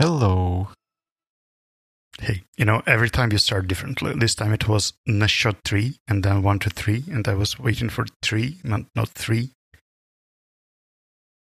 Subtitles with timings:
[0.00, 0.68] Hello.
[2.20, 4.14] Hey, you know, every time you start differently.
[4.14, 7.88] This time it was Nashot 3 and then 1 to 3, and I was waiting
[7.88, 9.50] for 3, not, not 3.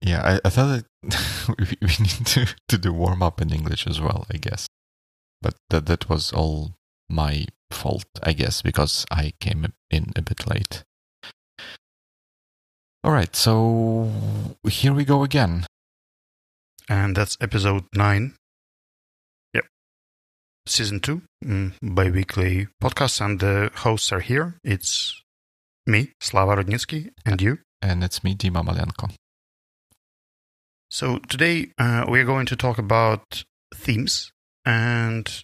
[0.01, 3.87] Yeah, I, I thought that we, we need to, to do warm up in English
[3.87, 4.67] as well, I guess.
[5.41, 6.75] But that, that was all
[7.09, 10.83] my fault, I guess, because I came in a bit late.
[13.03, 14.11] All right, so
[14.67, 15.67] here we go again.
[16.89, 18.33] And that's episode 9.
[19.53, 19.65] Yep.
[20.65, 24.55] Season 2, mm, bi weekly podcast, and the hosts are here.
[24.63, 25.21] It's
[25.85, 27.59] me, Slava Rudnitsky, and you.
[27.81, 29.13] And it's me, Dima Malyanko.
[30.89, 34.31] So today uh, we're going to talk about themes
[34.65, 35.43] and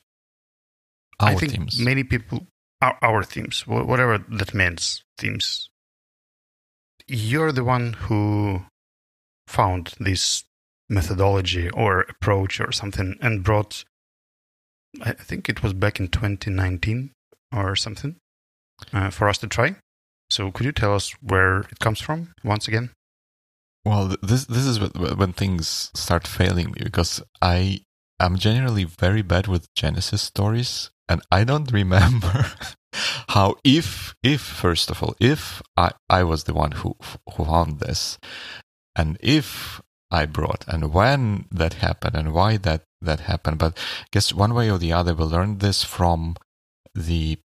[1.19, 1.79] Our I think teams.
[1.79, 2.47] many people
[2.81, 5.69] our, our themes, whatever that means, themes.
[7.07, 8.63] You're the one who
[9.47, 10.43] found this
[10.89, 13.85] methodology or approach or something and brought.
[15.01, 17.11] I think it was back in 2019
[17.55, 18.17] or something
[18.93, 19.75] uh, for us to try.
[20.29, 22.91] So could you tell us where it comes from once again?
[23.85, 27.81] Well, this this is when things start failing me because I
[28.25, 32.45] am generally very bad with Genesis stories, and I don't remember
[33.29, 36.95] how if if first of all if I I was the one who
[37.35, 38.17] who found this,
[38.95, 43.57] and if I brought and when that happened and why that that happened.
[43.59, 46.35] But I guess one way or the other we learned this from
[46.93, 47.39] the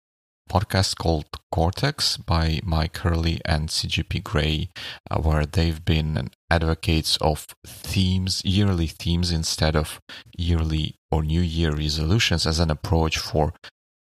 [0.49, 4.69] podcast called Cortex by Mike Hurley and CGP Grey,
[5.09, 9.99] uh, where they've been advocates of themes, yearly themes instead of
[10.37, 13.53] yearly or New Year resolutions as an approach for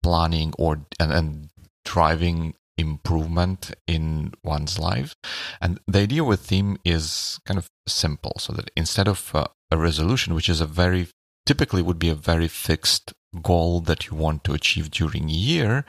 [0.02, 1.50] planning or and, and
[1.84, 5.14] driving improvement in one's life.
[5.60, 9.76] And the idea with theme is kind of simple, so that instead of uh, a
[9.76, 11.08] resolution, which is a very
[11.46, 15.84] typically would be a very fixed goal that you want to achieve during a year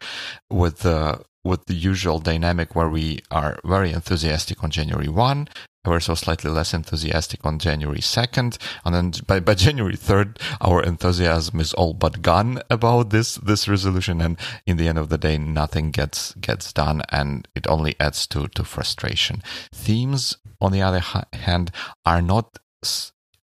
[0.49, 5.47] with the with the usual dynamic where we are very enthusiastic on January 1,
[5.85, 10.83] we're so slightly less enthusiastic on January 2nd, and then by, by January 3rd, our
[10.83, 14.37] enthusiasm is all but gone about this, this resolution, and
[14.67, 18.47] in the end of the day, nothing gets, gets done, and it only adds to,
[18.49, 19.41] to frustration.
[19.73, 21.01] Themes, on the other
[21.33, 21.71] hand,
[22.05, 22.59] are not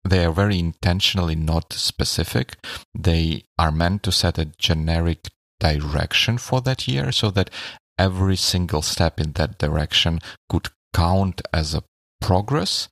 [0.05, 2.57] they are very intentionally not specific.
[2.93, 5.29] They are meant to set a generic
[5.59, 7.49] direction for that year so that
[7.97, 11.83] every single step in that direction could count as a
[12.21, 12.87] progress.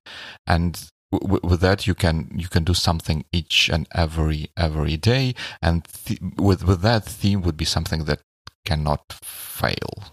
[0.47, 5.35] And w- with that you can you can do something each and every every day.
[5.61, 8.21] And th- with with that theme would be something that
[8.65, 10.03] cannot fail.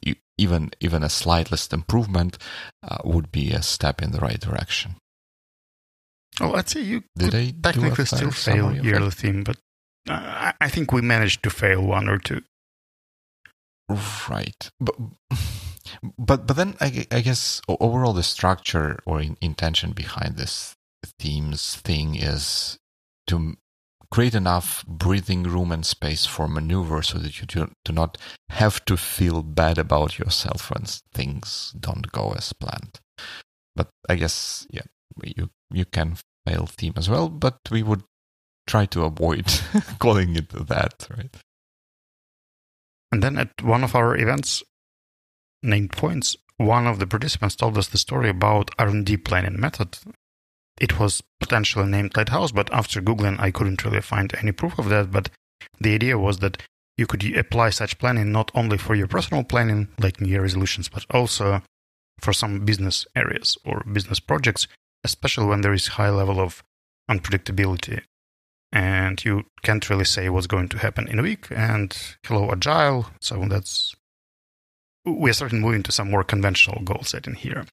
[0.00, 2.38] You, even even a slightest improvement
[2.82, 4.96] uh, would be a step in the right direction
[6.40, 8.68] Oh, I'd say you Did could I do a technically still fail
[9.06, 9.56] of theme, but
[10.08, 12.42] uh, I- I think we managed to fail one or two.
[14.28, 14.96] Right, but
[16.18, 20.74] but but then I, I guess overall the structure or in, intention behind this
[21.20, 22.78] themes thing is
[23.28, 23.54] to
[24.10, 28.18] create enough breathing room and space for maneuver so that you do, do not
[28.50, 32.98] have to feel bad about yourself when things don't go as planned.
[33.76, 34.82] But I guess yeah,
[35.24, 36.16] you you can
[36.46, 38.02] fail theme as well, but we would
[38.66, 39.46] try to avoid
[39.98, 41.36] calling it that, right?
[43.12, 44.62] And then at one of our events,
[45.62, 49.98] named points, one of the participants told us the story about R&D planning method.
[50.80, 54.88] It was potentially named Lighthouse, but after googling, I couldn't really find any proof of
[54.88, 55.10] that.
[55.10, 55.30] But
[55.80, 56.62] the idea was that
[56.98, 60.88] you could apply such planning not only for your personal planning, like New Year resolutions,
[60.88, 61.62] but also
[62.20, 64.66] for some business areas or business projects,
[65.06, 66.62] especially when there is high level of
[67.10, 68.02] unpredictability
[68.72, 71.46] and you can't really say what's going to happen in a week.
[71.50, 73.06] And hello, agile.
[73.20, 73.94] So that's
[75.04, 77.64] we're starting moving to some more conventional goal setting here.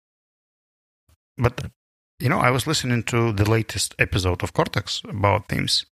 [1.38, 1.66] But
[2.19, 5.86] you know, I was listening to the latest episode of Cortex about themes,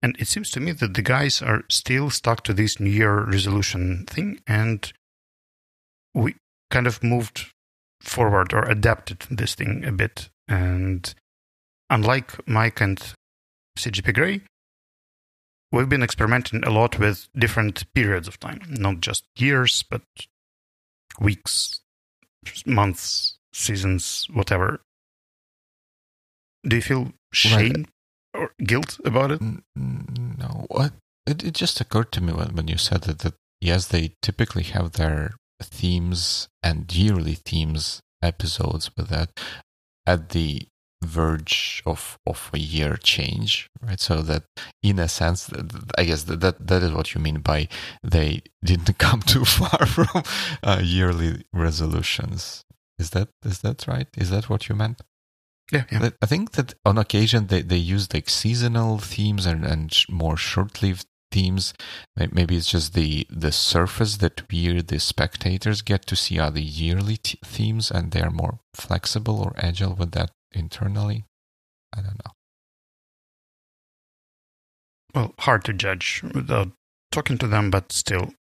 [0.00, 3.24] and it seems to me that the guys are still stuck to this New Year
[3.24, 4.92] resolution thing, and
[6.14, 6.36] we
[6.70, 7.52] kind of moved
[8.00, 10.30] forward or adapted this thing a bit.
[10.48, 11.14] And
[11.90, 13.00] unlike Mike and
[13.78, 14.40] CGP Grey,
[15.72, 20.02] we've been experimenting a lot with different periods of time, not just years, but
[21.18, 21.80] weeks,
[22.66, 24.80] months, seasons, whatever.
[26.66, 27.86] Do you feel shame
[28.32, 29.42] or guilt about it?
[29.42, 30.66] N- n- No,
[31.26, 34.62] it, it just occurred to me when, when you said that, that yes, they typically
[34.64, 35.32] have their
[35.62, 39.30] themes and yearly themes episodes with that
[40.06, 40.66] at the
[41.02, 44.00] verge of of a year change right?
[44.00, 44.44] So that
[44.82, 45.50] in a sense
[45.98, 47.68] i guess that that, that is what you mean by
[48.02, 50.22] they didn't come too far from
[50.62, 52.64] uh, yearly resolutions.
[52.98, 54.06] Is that is that right?
[54.16, 55.00] Is that what you meant?
[55.72, 56.10] Yeah, yeah.
[56.22, 61.06] I think that on occasion they, they use like seasonal themes and, and more short-lived
[61.34, 61.74] themes.
[62.16, 66.62] Maybe it's just the the surface that we, the spectators, get to see are the
[66.62, 71.24] yearly t- themes, and they are more flexible or agile with that internally.
[71.96, 72.32] I don't know.
[75.14, 76.70] Well, hard to judge without
[77.10, 78.34] talking to them, but still,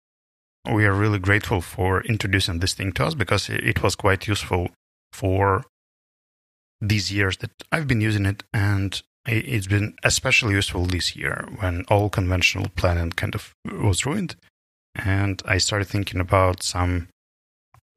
[0.72, 4.69] we are really grateful for introducing this thing to us because it was quite useful
[5.12, 5.66] for
[6.81, 11.86] these years that I've been using it, and it's been especially useful this year when
[11.88, 14.36] all conventional planning kind of was ruined.
[14.96, 17.08] And I started thinking about some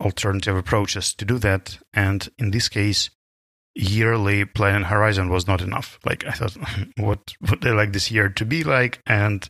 [0.00, 1.78] alternative approaches to do that.
[1.93, 3.11] And in this case,
[3.75, 5.99] yearly planning horizon was not enough.
[6.05, 6.56] Like I thought,
[6.96, 9.00] what would I like this year to be like?
[9.06, 9.49] And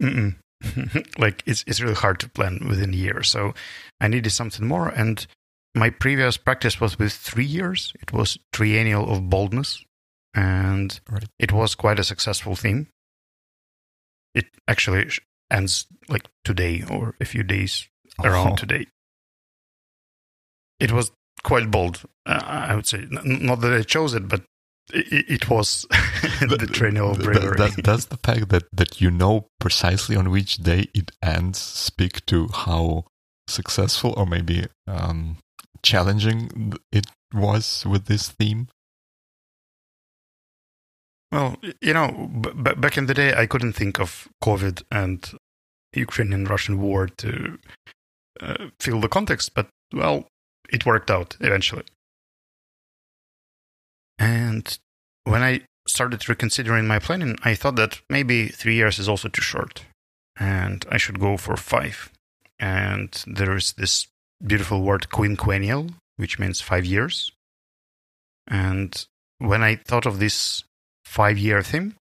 [1.18, 3.22] like it's it's really hard to plan within a year.
[3.22, 3.54] So
[4.00, 4.88] I needed something more.
[4.88, 5.26] And
[5.74, 7.92] my previous practice was with three years.
[8.00, 9.84] It was triennial of boldness,
[10.36, 11.24] and right.
[11.38, 12.88] it was quite a successful theme.
[14.34, 15.08] It actually
[15.50, 17.88] ends like today or a few days
[18.22, 18.56] around oh.
[18.56, 18.86] today.
[20.78, 21.10] It was
[21.42, 22.98] quite bold, uh, I would say.
[22.98, 24.42] N- not that I chose it, but
[24.92, 25.86] it, it was
[26.40, 27.56] the triennial of bravery.
[27.56, 32.26] That, does the fact that, that you know precisely on which day it ends speak
[32.26, 33.06] to how
[33.48, 35.38] successful or maybe um,
[35.82, 38.68] challenging it was with this theme?
[41.32, 45.28] Well, you know, b- back in the day, I couldn't think of COVID and
[45.92, 47.58] Ukrainian-Russian war to
[48.40, 50.28] uh, feel the context, but well,
[50.70, 51.84] it worked out eventually.
[54.18, 54.78] And
[55.24, 59.42] when I started reconsidering my planning, I thought that maybe three years is also too
[59.42, 59.84] short,
[60.38, 62.10] and I should go for five.
[62.58, 64.06] And there is this
[64.44, 67.32] beautiful word quinquennial, which means five years.
[68.46, 69.06] And
[69.38, 70.64] when I thought of this
[71.06, 71.94] five year theme,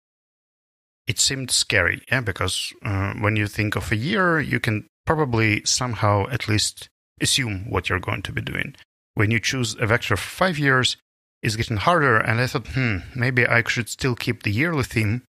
[1.07, 5.61] it seemed scary, yeah, because uh, when you think of a year, you can probably
[5.65, 6.87] somehow at least
[7.21, 8.75] assume what you're going to be doing.
[9.15, 10.97] When you choose a vector for five years,
[11.41, 15.23] it's getting harder, and I thought, hmm, maybe I should still keep the yearly theme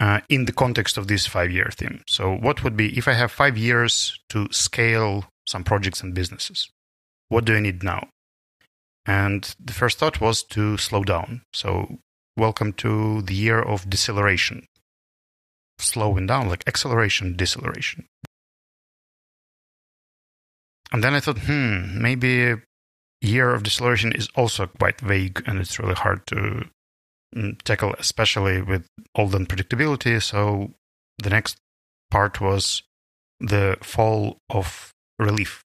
[0.00, 2.02] uh, in the context of this five year theme.
[2.08, 6.68] So, what would be if I have five years to scale some projects and businesses.
[7.28, 8.08] What do I need now?
[9.06, 11.42] And the first thought was to slow down.
[11.52, 11.98] So,
[12.36, 14.66] welcome to the year of deceleration.
[15.78, 18.06] Slowing down, like acceleration, deceleration.
[20.92, 22.54] And then I thought, hmm, maybe
[23.20, 26.64] year of deceleration is also quite vague and it's really hard to
[27.34, 30.22] mm, tackle, especially with all the unpredictability.
[30.22, 30.72] So
[31.18, 31.56] the next
[32.10, 32.82] part was
[33.40, 35.62] the fall of relief.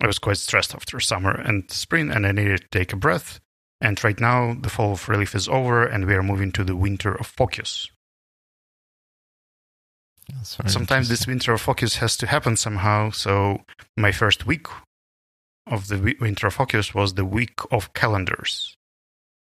[0.00, 3.40] I was quite stressed after summer and spring, and I needed to take a breath.
[3.82, 6.76] And right now, the fall of relief is over, and we are moving to the
[6.76, 7.90] winter of focus.
[10.44, 13.10] Sometimes this winter of focus has to happen somehow.
[13.10, 13.62] So,
[13.96, 14.68] my first week
[15.66, 18.76] of the winter of focus was the week of calendars,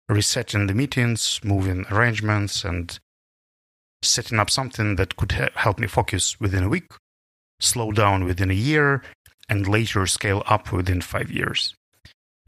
[0.08, 2.98] resetting the meetings, moving arrangements, and
[4.02, 6.90] setting up something that could help me focus within a week
[7.62, 9.02] slow down within a year,
[9.48, 11.74] and later scale up within five years.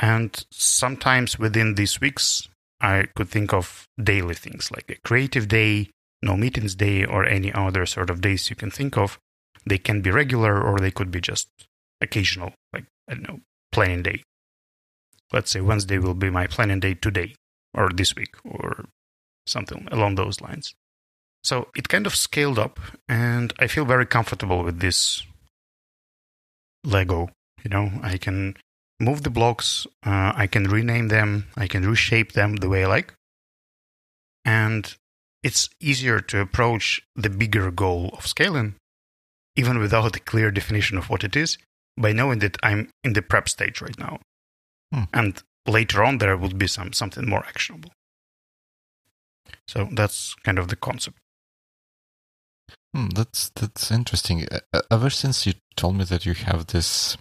[0.04, 2.46] And sometimes within these weeks,
[2.78, 5.88] I could think of daily things like a creative day,
[6.20, 9.18] no meetings day, or any other sort of days you can think of.
[9.64, 11.48] They can be regular or they could be just
[12.02, 13.40] occasional, like, I don't know,
[13.72, 14.22] planning day.
[15.32, 17.34] Let's say Wednesday will be my planning day today,
[17.72, 18.84] or this week, or
[19.46, 20.74] something along those lines.
[21.42, 25.22] So it kind of scaled up, and I feel very comfortable with this
[26.84, 27.30] Lego.
[27.62, 28.58] You know, I can
[29.00, 32.88] move the blocks, uh, I can rename them, I can reshape them the way I
[32.88, 33.14] like.
[34.44, 34.94] And
[35.42, 38.74] it's easier to approach the bigger goal of scaling,
[39.56, 41.58] even without a clear definition of what it is,
[41.96, 44.20] by knowing that I'm in the prep stage right now.
[44.92, 45.04] Hmm.
[45.12, 47.90] And later on, there would be some something more actionable.
[49.68, 51.18] So that's kind of the concept.
[52.94, 54.46] Hmm, that's that's interesting.
[54.90, 57.16] Ever since you told me that you have this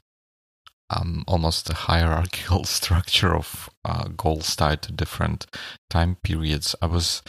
[0.96, 5.46] um, almost a hierarchical structure of uh, goals tied to different
[5.90, 7.22] time periods, I was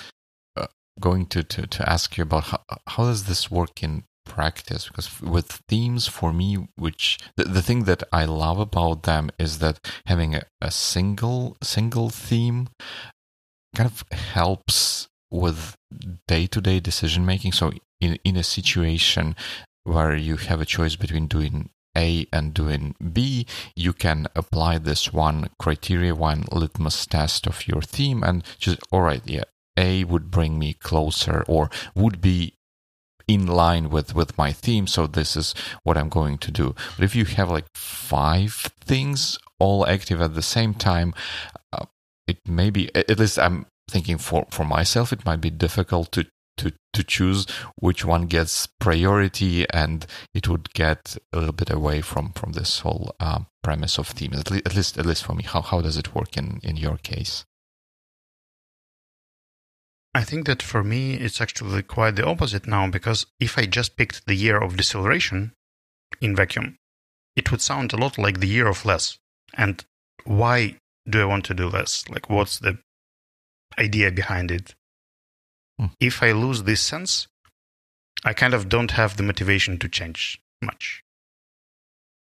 [0.56, 0.66] uh,
[1.00, 4.88] going to, to, to ask you about how, how does this work in practice?
[4.88, 9.58] Because with themes for me which the, the thing that i love about them is
[9.58, 12.68] that having a, a single single theme
[13.76, 15.76] kind of helps with
[16.26, 19.36] day-to-day decision making so in in a situation
[19.84, 23.46] where you have a choice between doing a and doing B,
[23.76, 29.02] you can apply this one criteria, one litmus test of your theme, and just, all
[29.02, 29.44] right, yeah,
[29.76, 32.54] A would bring me closer or would be
[33.26, 36.74] in line with with my theme so this is what i'm going to do.
[36.96, 41.14] But if you have like five things all active at the same time
[41.72, 41.86] uh,
[42.26, 46.26] it may be at least i'm thinking for for myself it might be difficult to
[46.56, 47.46] to to choose
[47.76, 52.80] which one gets priority and it would get a little bit away from from this
[52.80, 55.80] whole um, premise of themes at, le- at least at least for me how how
[55.80, 57.44] does it work in in your case
[60.14, 63.96] I think that for me, it's actually quite the opposite now because if I just
[63.96, 65.52] picked the year of deceleration
[66.20, 66.76] in vacuum,
[67.34, 69.18] it would sound a lot like the year of less.
[69.54, 69.84] And
[70.24, 70.76] why
[71.08, 72.08] do I want to do less?
[72.08, 72.78] Like, what's the
[73.76, 74.76] idea behind it?
[75.78, 75.86] Hmm.
[76.00, 77.26] If I lose this sense,
[78.24, 81.02] I kind of don't have the motivation to change much.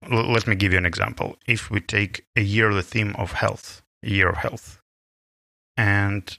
[0.10, 1.38] L- let me give you an example.
[1.48, 4.80] If we take a yearly theme of health, a year of health,
[5.78, 6.38] and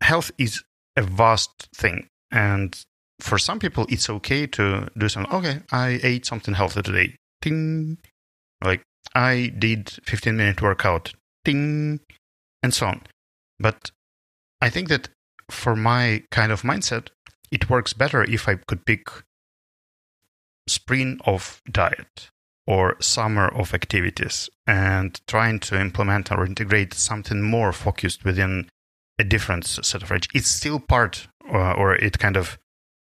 [0.00, 0.62] health is
[0.96, 2.08] a vast thing.
[2.30, 2.80] And
[3.20, 5.32] for some people, it's okay to do something.
[5.32, 7.16] Okay, I ate something healthy today.
[7.40, 7.98] Ding.
[8.64, 8.82] Like,
[9.14, 11.12] I did 15 minute workout.
[11.44, 12.00] Ding.
[12.62, 13.02] And so on.
[13.58, 13.90] But
[14.60, 15.08] I think that
[15.52, 17.08] for my kind of mindset,
[17.50, 19.08] it works better if I could pick
[20.66, 22.30] spring of diet
[22.66, 28.68] or summer of activities and trying to implement or integrate something more focused within
[29.18, 30.28] a different set of range.
[30.34, 32.58] It's still part, uh, or it kind of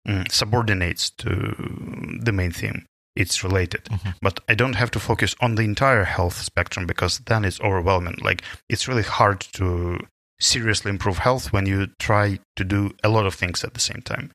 [0.07, 2.85] mm, subordinates to the main theme.
[3.15, 4.09] It's related, mm-hmm.
[4.21, 8.17] but I don't have to focus on the entire health spectrum because then it's overwhelming.
[8.21, 9.99] Like it's really hard to
[10.45, 14.01] seriously improve health when you try to do a lot of things at the same
[14.01, 14.31] time.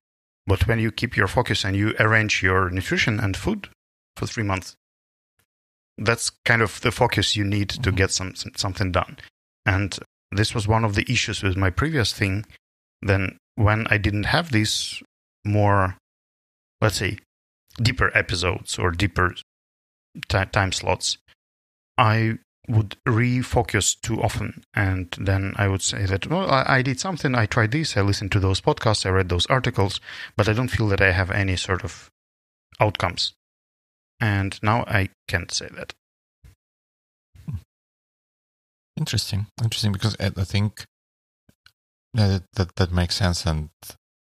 [0.46, 3.68] But when you keep your focus and you arrange your nutrition and food
[4.16, 4.74] for three months,
[5.96, 7.96] that's kind of the focus you need to mm-hmm.
[7.96, 9.18] get some, some, something done.
[9.66, 9.98] And
[10.32, 12.46] this was one of the issues with my previous thing.
[13.02, 15.02] Then, when I didn't have these
[15.44, 15.96] more,
[16.80, 17.18] let's say,
[17.80, 19.34] deeper episodes or deeper
[20.28, 21.18] t- time slots,
[21.96, 22.38] I
[22.68, 24.62] would refocus too often.
[24.74, 28.02] And then I would say that, well, I, I, did something, I tried this, I
[28.02, 30.00] listened to those podcasts, I read those articles,
[30.36, 32.10] but I don't feel that I have any sort of
[32.78, 33.32] outcomes.
[34.20, 35.94] And now I can't say that.
[38.96, 39.92] Interesting, interesting.
[39.92, 40.84] Because I, I think
[42.12, 43.70] that, that that makes sense, and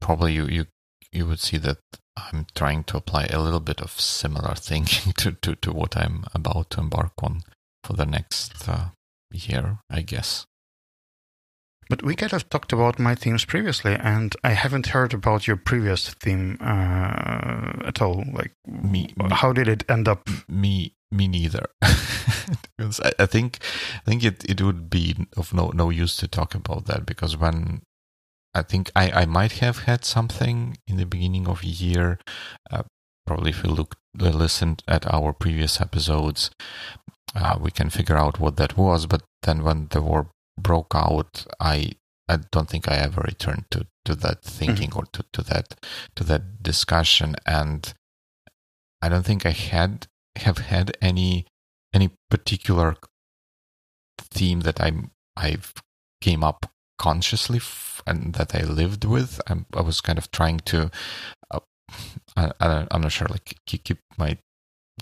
[0.00, 0.66] probably you you
[1.12, 1.78] you would see that
[2.16, 6.24] I'm trying to apply a little bit of similar thinking to to, to what I'm
[6.34, 7.42] about to embark on
[7.84, 8.88] for the next uh,
[9.32, 10.46] year, I guess.
[11.88, 15.56] But we kind of talked about my themes previously, and I haven't heard about your
[15.56, 18.24] previous theme uh, at all.
[18.32, 20.28] Like, me, how did it end up?
[20.48, 21.66] Me, me neither.
[22.76, 23.58] because I, I, think
[24.06, 27.36] I think it, it would be of no no use to talk about that because
[27.36, 27.82] when
[28.54, 32.18] I think I, I might have had something in the beginning of the year.
[32.70, 32.84] Uh,
[33.26, 36.50] probably if we look uh, listened at our previous episodes,
[37.34, 39.06] uh, we can figure out what that was.
[39.06, 41.92] But then when the war broke out, I
[42.28, 44.98] I don't think I ever returned to to that thinking mm-hmm.
[44.98, 45.74] or to, to that
[46.16, 47.94] to that discussion and
[49.00, 51.46] I don't think I had have had any
[51.92, 52.96] any particular
[54.18, 54.92] theme that I
[55.36, 55.74] I've
[56.20, 59.40] came up consciously f- and that I lived with.
[59.46, 60.90] I'm, i was kind of trying to,
[61.50, 61.60] uh,
[62.36, 64.38] I, am not sure, like keep, keep my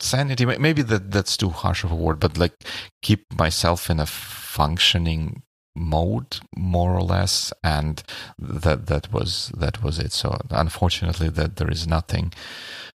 [0.00, 0.44] sanity.
[0.44, 2.54] Maybe that that's too harsh of a word, but like
[3.02, 5.42] keep myself in a functioning
[5.74, 8.02] mode more or less and
[8.38, 12.30] that that was that was it so unfortunately that there is nothing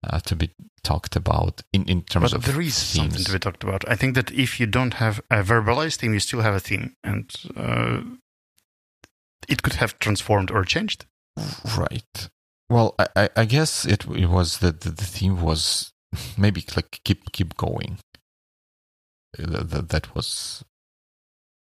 [0.10, 0.50] uh, to be
[0.84, 3.14] talked about in, in terms but of there is themes.
[3.14, 3.88] something to be talked about.
[3.88, 6.96] I think that if you don't have a verbalized theme, you still have a theme,
[7.04, 8.02] and uh,
[9.48, 11.06] it could have transformed or changed.
[11.78, 12.30] Right.
[12.70, 15.93] Well, I, I guess it, it was that the, the theme was
[16.38, 17.98] maybe like keep keep going.
[19.38, 20.63] That, that was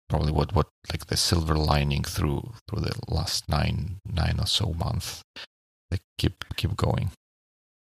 [0.10, 4.74] probably what, what like the silver lining through through the last nine nine or so
[4.74, 5.22] months.
[5.92, 7.12] Like keep keep going.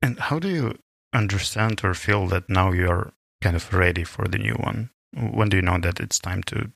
[0.01, 0.77] And how do you
[1.13, 4.89] understand or feel that now you're kind of ready for the new one?
[5.13, 6.71] When do you know that it's time to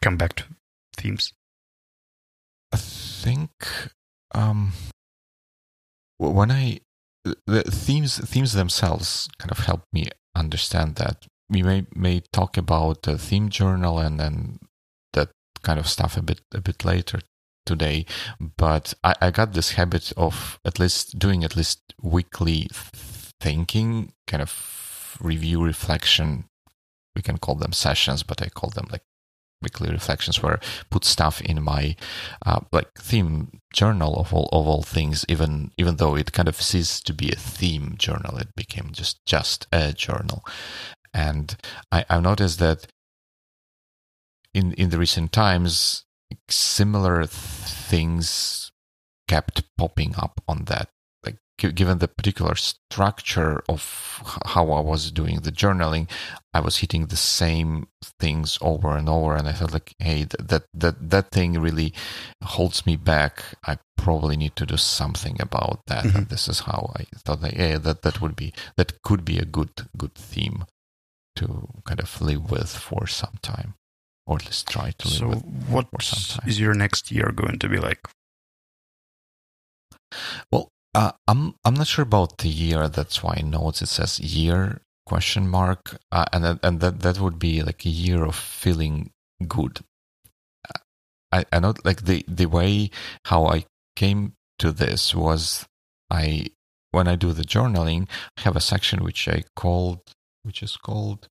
[0.00, 0.44] come back to
[0.96, 1.32] themes?
[2.72, 3.50] I think
[4.32, 4.72] um,
[6.18, 6.80] when I
[7.24, 11.26] the themes themes themselves kind of help me understand that.
[11.48, 14.58] We may may talk about the theme journal and then
[15.12, 15.30] that
[15.62, 17.20] kind of stuff a bit a bit later
[17.66, 18.06] today
[18.56, 24.42] but I, I got this habit of at least doing at least weekly thinking kind
[24.42, 26.46] of review reflection.
[27.14, 29.02] We can call them sessions but i call them like
[29.62, 31.96] weekly reflections where I put stuff in my
[32.44, 36.60] uh, like theme journal of all of all things even even though it kind of
[36.60, 40.44] ceased to be a theme journal it became just just a journal.
[41.12, 41.56] And
[41.90, 42.86] I, I've noticed that
[44.54, 46.04] in in the recent times
[46.48, 48.70] similar things
[49.28, 50.88] kept popping up on that
[51.60, 56.08] given the particular structure of how I was doing the journaling,
[56.52, 57.88] I was hitting the same
[58.18, 61.92] things over and over, and I felt like, hey, that that that that thing really
[62.42, 63.44] holds me back.
[63.64, 66.04] I probably need to do something about that.
[66.04, 66.16] Mm-hmm.
[66.18, 69.38] And this is how I thought that, yeah, that that would be that could be
[69.38, 70.64] a good good theme
[71.36, 73.74] to kind of live with for some time,
[74.26, 75.44] or at least try to live so with.
[75.68, 76.48] what for some time.
[76.48, 78.00] is your next year going to be like?
[80.50, 82.88] Well, uh, I'm I'm not sure about the year.
[82.88, 87.20] That's why in notes it says year question mark, uh, and that, and that that
[87.20, 89.10] would be like a year of feeling
[89.46, 89.80] good.
[90.68, 90.80] Uh,
[91.32, 92.90] I I know like the the way
[93.26, 95.66] how I came to this was
[96.10, 96.46] I
[96.90, 100.00] when I do the journaling I have a section which I called
[100.42, 101.28] which is called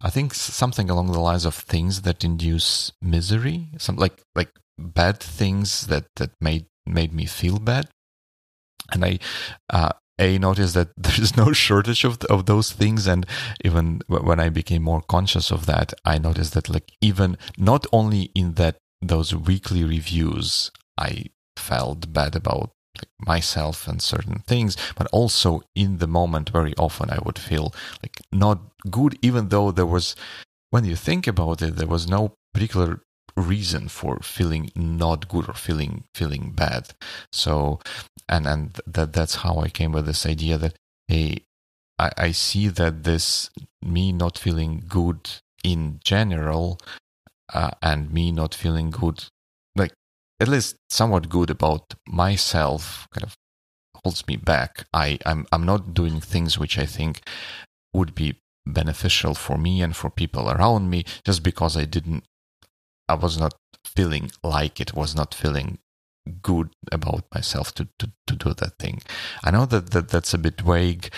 [0.00, 5.20] I think something along the lines of things that induce misery, some like like bad
[5.20, 7.88] things that that made made me feel bad
[8.92, 9.18] and I
[9.70, 13.26] uh, a noticed that there's no shortage of of those things, and
[13.64, 18.30] even when I became more conscious of that, I noticed that like even not only
[18.34, 25.06] in that those weekly reviews, I felt bad about like myself and certain things, but
[25.12, 29.86] also in the moment, very often I would feel like not good, even though there
[29.86, 30.14] was,
[30.70, 33.02] when you think about it, there was no particular
[33.36, 36.94] reason for feeling not good or feeling feeling bad.
[37.32, 37.80] So
[38.28, 40.74] and and that that's how i came with this idea that
[41.08, 41.44] hey
[41.98, 43.50] I, I see that this
[43.82, 45.30] me not feeling good
[45.62, 46.80] in general
[47.52, 49.24] uh, and me not feeling good
[49.76, 49.92] like
[50.40, 53.34] at least somewhat good about myself kind of
[54.02, 54.84] holds me back.
[54.92, 57.20] I i'm i'm not doing things which i think
[57.92, 62.24] would be beneficial for me and for people around me just because i didn't
[63.08, 65.78] I was not feeling like it, was not feeling
[66.42, 69.02] good about myself to, to, to do that thing.
[69.42, 71.10] I know that, that that's a bit vague,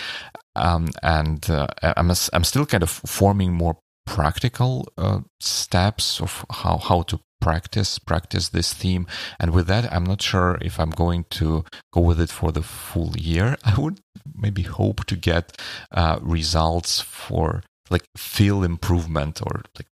[0.56, 6.44] um, and uh, I'm, a, I'm still kind of forming more practical uh, steps of
[6.50, 9.06] how, how to practice practice this theme
[9.38, 12.62] and with that i'm not sure if i'm going to go with it for the
[12.62, 14.00] full year i would
[14.34, 15.54] maybe hope to get
[15.92, 19.86] uh, results for like feel improvement or like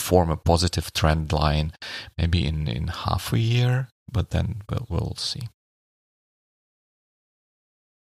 [0.00, 1.72] form a positive trend line
[2.18, 5.48] maybe in, in half a year, but then we'll, we'll see.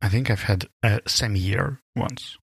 [0.03, 2.37] I think I've had a semi year once.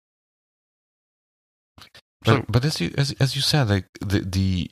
[2.23, 4.71] But, so, but as you as, as you said, like the the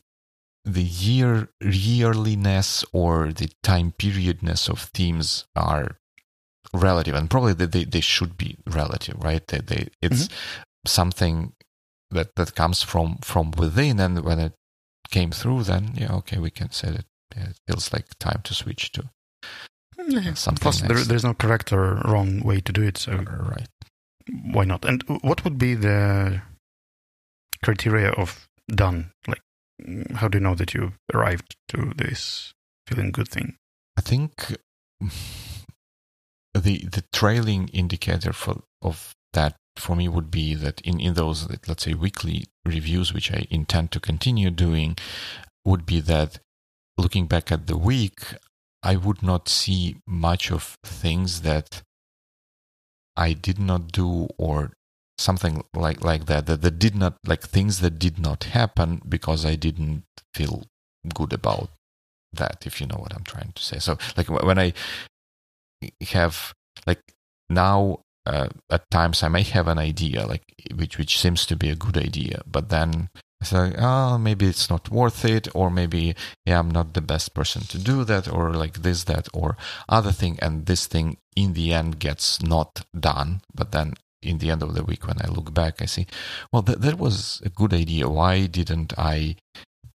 [0.64, 5.96] the year yearliness or the time periodness of themes are
[6.72, 9.46] relative, and probably they they, should be relative, right?
[9.46, 10.34] They, they it's mm-hmm.
[10.86, 11.52] something
[12.10, 14.54] that that comes from from within, and when it
[15.10, 18.54] came through, then yeah, okay, we can say that yeah, it feels like time to
[18.54, 19.10] switch to
[20.08, 20.34] yeah.
[20.34, 20.60] something.
[20.60, 23.68] Plus, there, there's no correct or wrong way to do it, so right.
[24.52, 24.84] Why not?
[24.84, 26.42] And what would be the
[27.64, 29.12] criteria of done?
[29.26, 29.42] Like,
[29.80, 32.52] mm, how do you know that you arrived to this
[32.86, 33.56] feeling good thing?
[33.96, 34.56] I think
[35.00, 41.48] the the trailing indicator for of that for me would be that in, in those,
[41.66, 44.96] let's say, weekly reviews, which I intend to continue doing,
[45.64, 46.38] would be that
[46.98, 48.20] looking back at the week,
[48.82, 51.82] I would not see much of things that
[53.16, 54.72] I did not do or
[55.18, 59.44] something like, like that, that, that did not, like things that did not happen because
[59.44, 60.64] I didn't feel
[61.14, 61.70] good about
[62.32, 63.78] that, if you know what I'm trying to say.
[63.78, 64.72] So, like when I
[66.10, 66.54] have,
[66.86, 67.00] like
[67.48, 70.42] now uh, at times I may have an idea like
[70.74, 73.08] which which seems to be a good idea, but then
[73.42, 77.34] I say, oh, maybe it's not worth it, or maybe yeah, I'm not the best
[77.34, 79.56] person to do that, or like this, that, or
[79.88, 83.42] other thing, and this thing in the end gets not done.
[83.54, 86.06] But then in the end of the week, when I look back, I see,
[86.52, 88.08] well, that that was a good idea.
[88.08, 89.36] Why didn't I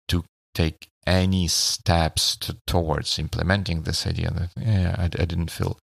[0.09, 4.31] to take any steps to, towards implementing this idea.
[4.31, 5.79] That yeah, I, I didn't feel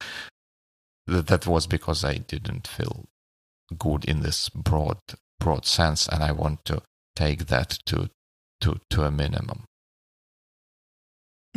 [1.06, 3.06] that that was because I didn't feel
[3.78, 4.98] good in this broad
[5.40, 6.82] broad sense, and I want to
[7.16, 8.10] take that to
[8.60, 9.64] to to a minimum.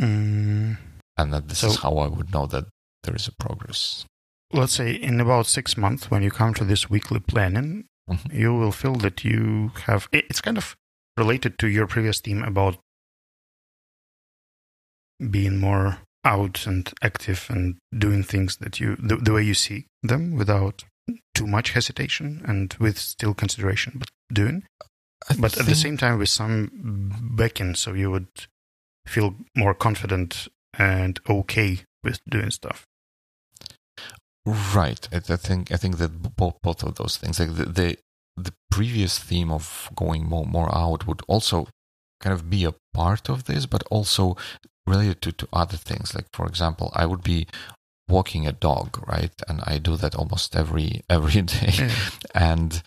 [0.00, 0.76] Mm,
[1.16, 2.66] and that this So- is how I would know that
[3.04, 4.04] there is a progress.
[4.52, 8.32] let's say in about six months, when you come to this weekly planning, Mhm.
[8.32, 10.08] you will feel that you have.
[10.12, 10.76] It's kind of
[11.16, 12.78] related to your previous theme about
[15.30, 19.86] being more out and active and doing things that you the, the way you see
[20.02, 20.84] them without
[21.34, 24.64] too much hesitation and with still consideration, but doing.
[25.30, 26.70] I but at the same time with some
[27.36, 28.28] backing so you would
[29.06, 32.86] feel more confident and okay with doing stuff
[34.46, 35.08] Right.
[35.12, 37.98] I, I think I think that both both of those things, like the, the
[38.36, 41.66] the previous theme of going more more out, would also
[42.20, 44.36] kind of be a part of this, but also
[44.86, 46.14] related to, to other things.
[46.14, 47.46] Like for example, I would be
[48.08, 51.90] walking a dog, right, and I do that almost every every day,
[52.34, 52.82] and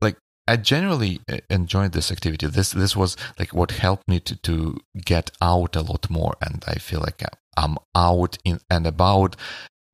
[0.00, 2.46] like I generally uh, enjoyed this activity.
[2.46, 6.62] This this was like what helped me to to get out a lot more, and
[6.66, 7.22] I feel like
[7.56, 9.36] I'm out in and about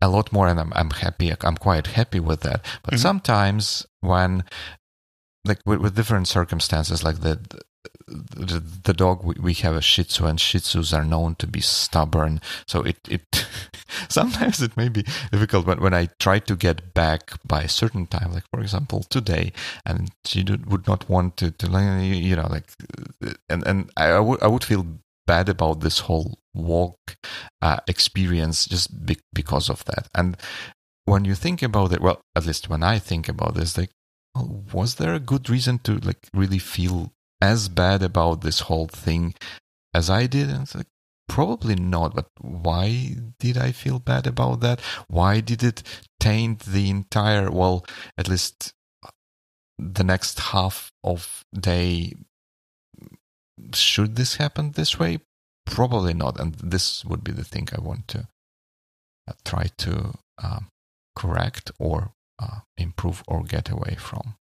[0.03, 1.33] a lot more, and I'm I'm happy.
[1.41, 2.65] I'm quite happy with that.
[2.83, 2.99] But Mhm.
[2.99, 4.45] sometimes when
[5.45, 7.41] like with, with different circumstances, like the
[8.09, 11.61] the, the dog we, have a Shih Tzu, and Shih Tzus are known to be
[11.61, 12.41] stubborn.
[12.69, 13.23] So it it
[14.09, 18.07] sometimes it may be difficult when when I try to get back by a certain
[18.07, 19.53] time, like for example today,
[19.85, 21.67] and she do, would not want to to
[22.01, 22.71] you know like
[23.49, 24.87] and and I, I would I would feel
[25.27, 27.17] bad about this whole walk
[27.61, 30.09] uh, experience just be- because of that.
[30.15, 30.37] And
[31.05, 33.91] when you think about it, well, at least when I think about this, like,
[34.73, 39.35] was there a good reason to like really feel as bad about this whole thing
[39.95, 40.51] as I did?
[40.51, 40.87] And like,
[41.29, 42.15] probably not.
[42.15, 44.81] But why did I feel bad about that?
[45.09, 45.83] Why did it
[46.21, 47.85] taint the entire, well,
[48.17, 48.73] at least
[49.79, 52.15] the next half of day
[53.75, 55.21] should this happen this way?
[55.65, 56.39] Probably not.
[56.41, 58.29] And this would be the thing I want to
[59.29, 60.69] uh, try to um,
[61.17, 64.37] correct or uh, improve or get away from.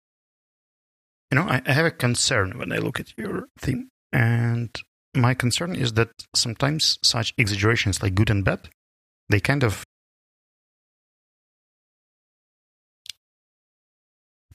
[1.33, 4.69] You know I, I have a concern when i look at your theme and
[5.15, 8.69] my concern is that sometimes such exaggerations like good and bad
[9.29, 9.83] they kind of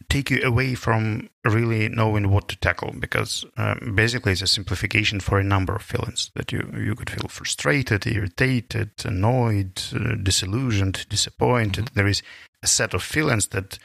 [0.08, 5.18] take you away from really knowing what to tackle because um, basically it's a simplification
[5.18, 11.06] for a number of feelings that you you could feel frustrated irritated annoyed uh, disillusioned
[11.08, 11.90] disappointed.
[11.94, 12.22] There is
[12.62, 13.78] a set of feelings that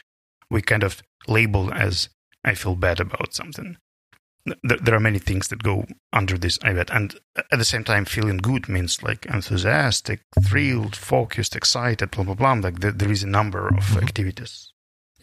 [0.48, 2.08] we kind of label as
[2.44, 3.76] i feel bad about something
[4.46, 7.14] Th- there are many things that go under this i bet and
[7.50, 12.52] at the same time feeling good means like enthusiastic thrilled focused excited blah blah blah
[12.52, 14.02] like there, there is a number of Mhm.
[14.02, 14.70] activities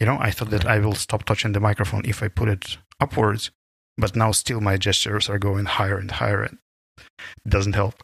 [0.00, 2.78] you know, I thought that I will stop touching the microphone if I put it
[2.98, 3.52] upwards,
[3.96, 6.42] but now still my gestures are going higher and higher.
[6.42, 6.58] And
[6.98, 8.02] it doesn't help.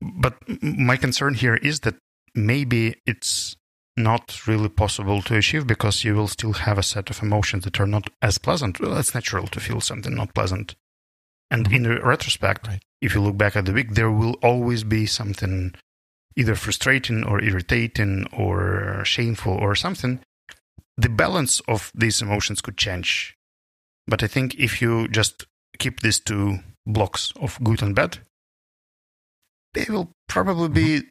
[0.00, 1.96] But my concern here is that
[2.34, 3.56] maybe it's
[3.96, 7.78] not really possible to achieve because you will still have a set of emotions that
[7.80, 8.80] are not as pleasant.
[8.80, 10.74] Well, it's natural to feel something not pleasant.
[11.50, 11.74] And Mhm.
[11.74, 12.82] in retrospect, Right.
[13.02, 15.74] if you look back at the week, there will always be something
[16.36, 20.20] either frustrating or irritating or shameful or something,
[20.96, 23.36] the balance of these emotions could change.
[24.06, 25.44] But I think if you just
[25.78, 28.18] keep these two blocks of good and bad,
[29.74, 31.08] they will probably be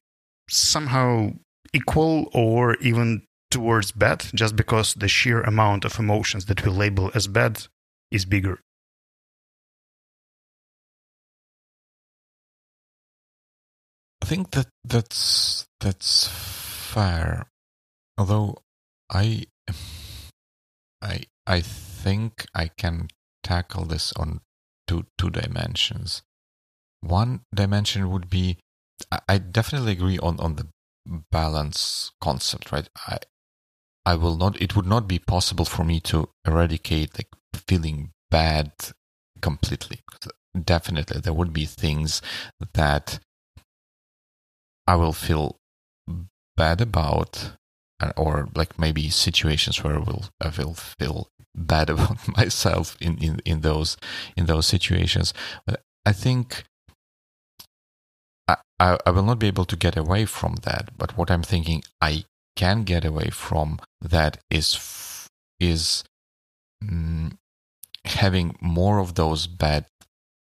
[0.50, 1.34] somehow
[1.74, 7.12] equal or even towards bad, just because the sheer amount of emotions that we label
[7.14, 7.68] as bad
[8.10, 8.60] is bigger.
[14.22, 17.48] I think that that's that's fair.
[18.18, 18.58] Although
[19.12, 19.46] I
[21.02, 23.08] I I think I can
[23.44, 24.42] tackle this on
[24.88, 26.22] two two dimensions.
[27.02, 28.58] One dimension would be
[29.28, 30.68] I, definitely agree on on the
[31.06, 32.90] balance concept, right?
[33.08, 33.18] I
[34.06, 37.30] I will not it would not be possible for me to eradicate like
[37.68, 38.72] feeling bad
[39.42, 40.00] completely.
[40.60, 42.22] Definitely there would be things
[42.74, 43.20] that
[44.88, 45.58] I will feel
[46.58, 47.54] bad about,
[48.18, 53.42] or like maybe situations where I will I will feel bad about myself in, in,
[53.46, 53.98] in those
[54.36, 55.34] in those situations.
[55.66, 56.64] But I think
[58.82, 60.90] I, I will not be able to get away from that.
[60.98, 66.04] But what I'm thinking I can get away from that is is
[66.84, 67.38] mm,
[68.06, 69.86] having more of those bad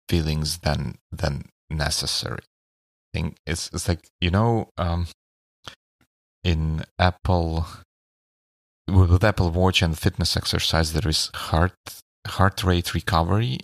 [0.09, 2.43] feelings than than necessary.
[2.43, 5.07] I think it's it's like you know um,
[6.45, 7.67] in Apple
[8.87, 11.73] with Apple Watch and fitness exercise there is heart
[12.27, 13.61] heart rate recovery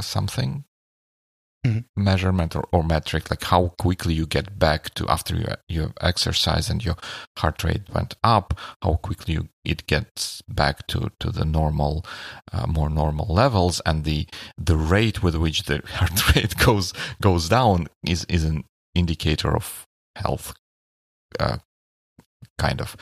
[0.00, 0.64] something
[1.66, 1.86] Mhm.
[1.96, 6.68] measurement or, or metric like how quickly you get back to after you you exercise
[6.68, 6.96] and your
[7.38, 12.04] heart rate went up how quickly you, it gets back to to the normal
[12.52, 14.26] uh, more normal levels and the
[14.58, 19.86] the rate with which the heart rate goes goes down is is an indicator of
[20.16, 20.52] health
[21.40, 21.56] uh,
[22.58, 22.94] kind of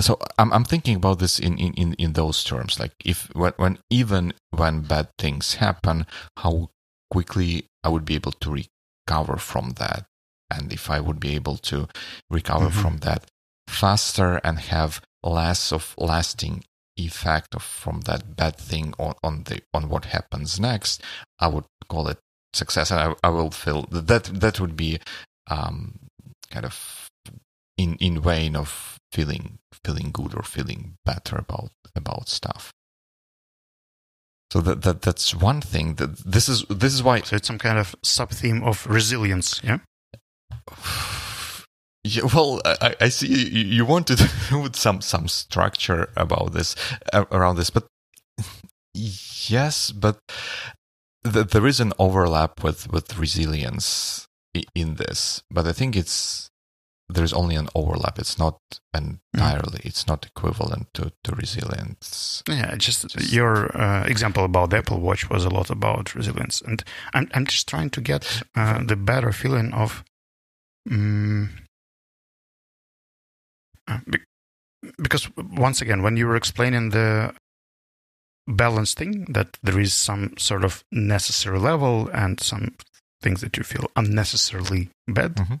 [0.00, 2.78] so I'm I'm thinking about this in, in, in, in those terms.
[2.78, 6.68] Like if when, when even when bad things happen, how
[7.10, 10.06] quickly I would be able to recover from that,
[10.50, 11.88] and if I would be able to
[12.30, 12.82] recover Mhm.
[12.82, 13.30] from that
[13.68, 16.64] faster and have less of lasting
[16.96, 21.02] effect of from that bad thing on, on the on what happens next,
[21.38, 22.18] I would call it
[22.54, 24.98] success, and I, I will feel that that would be
[25.48, 25.98] um,
[26.50, 27.10] kind of
[27.76, 32.72] in in vein of feeling feeling good or feeling better about about stuff.
[34.52, 35.94] So that that that's one thing.
[35.94, 39.60] That this is this is why So it's some kind of sub theme of resilience.
[39.62, 39.78] Yeah.
[42.08, 46.76] Yeah, well, I, I see you, you to put some some structure about this
[47.12, 47.88] around this, but
[48.94, 50.20] yes, but
[51.24, 54.28] th- there is an overlap with with resilience
[54.74, 56.48] in this, but I think it's
[57.08, 58.18] there's only an overlap.
[58.18, 58.58] It's not
[58.92, 59.80] entirely.
[59.84, 62.42] It's not equivalent to to resilience.
[62.48, 66.60] Yeah, just, Just- your uh, example about the Apple Watch was a lot about resilience,
[66.62, 66.82] and
[67.14, 70.02] I'm I'm just trying to get uh, the better feeling of,
[70.90, 71.50] um,
[74.98, 77.32] because once again, when you were explaining the
[78.48, 82.74] balance thing, that there is some sort of necessary level and some
[83.22, 85.34] things that you feel unnecessarily bad.
[85.36, 85.60] Mhm.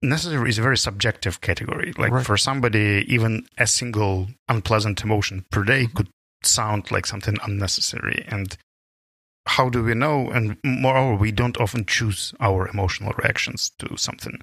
[0.00, 1.92] Necessary is a very subjective category.
[1.98, 2.26] Like Right.
[2.26, 5.94] for somebody, even a single unpleasant emotion per day Mhm.
[5.94, 6.08] could
[6.44, 8.24] sound like something unnecessary.
[8.28, 8.56] And
[9.46, 10.30] how do we know?
[10.30, 14.40] And moreover, we don't often choose our emotional reactions to something.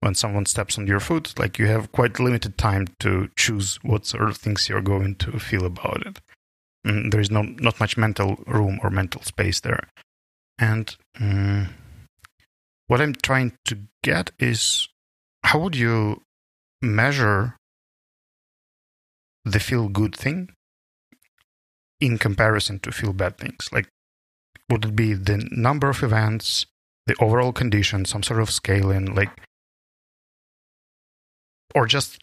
[0.00, 4.06] When someone steps on your foot, like you have quite limited time to choose what
[4.06, 6.20] sort of things you're going to feel about it.
[6.84, 9.88] And there is no not much mental room or mental space there.
[10.58, 11.68] And mm,
[12.88, 14.88] what I'm trying to get is
[15.46, 16.22] how would you
[16.82, 17.56] measure
[19.44, 20.48] the feel good thing
[22.00, 23.68] in comparison to feel bad things?
[23.72, 23.86] Like,
[24.68, 26.66] would it be the number of events,
[27.06, 29.30] the overall condition, some sort of scaling, like,
[31.76, 32.18] or just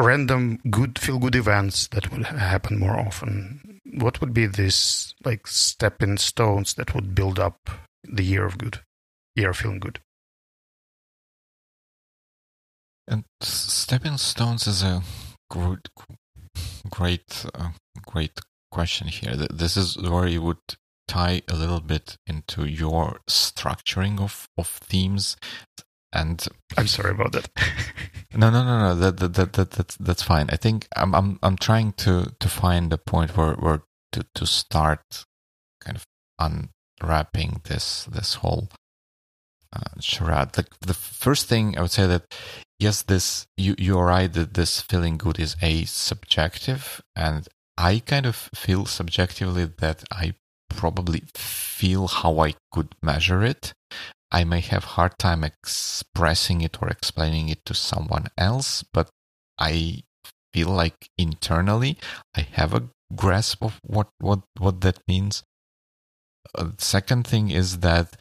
[0.00, 3.80] random good feel good events that would happen more often?
[3.94, 7.70] What would be this like stepping stones that would build up
[8.02, 8.80] the year of good,
[9.36, 10.00] year of feeling good?
[13.08, 15.02] And stepping stones is a
[15.50, 15.88] great,
[16.90, 17.70] great, uh,
[18.06, 18.38] great
[18.70, 19.34] question here.
[19.34, 20.58] This is where you would
[21.06, 25.36] tie a little bit into your structuring of, of themes.
[26.12, 27.48] And I'm sorry about that.
[28.34, 28.94] no, no, no, no.
[28.94, 30.48] That, that, that, that that's that's fine.
[30.50, 34.46] I think I'm I'm I'm trying to to find a point where where to to
[34.46, 35.24] start
[35.82, 36.06] kind of
[36.38, 38.68] unwrapping this this whole
[39.72, 40.56] uh, charade.
[40.56, 42.24] Like the first thing I would say that
[42.78, 48.26] yes, this you you're right that this feeling good is a subjective, and I kind
[48.26, 50.34] of feel subjectively that I
[50.70, 53.72] probably feel how I could measure it.
[54.30, 59.08] I may have hard time expressing it or explaining it to someone else, but
[59.58, 60.02] I
[60.52, 61.98] feel like internally
[62.36, 65.42] I have a grasp of what what what that means.
[66.54, 68.16] Uh, second thing is that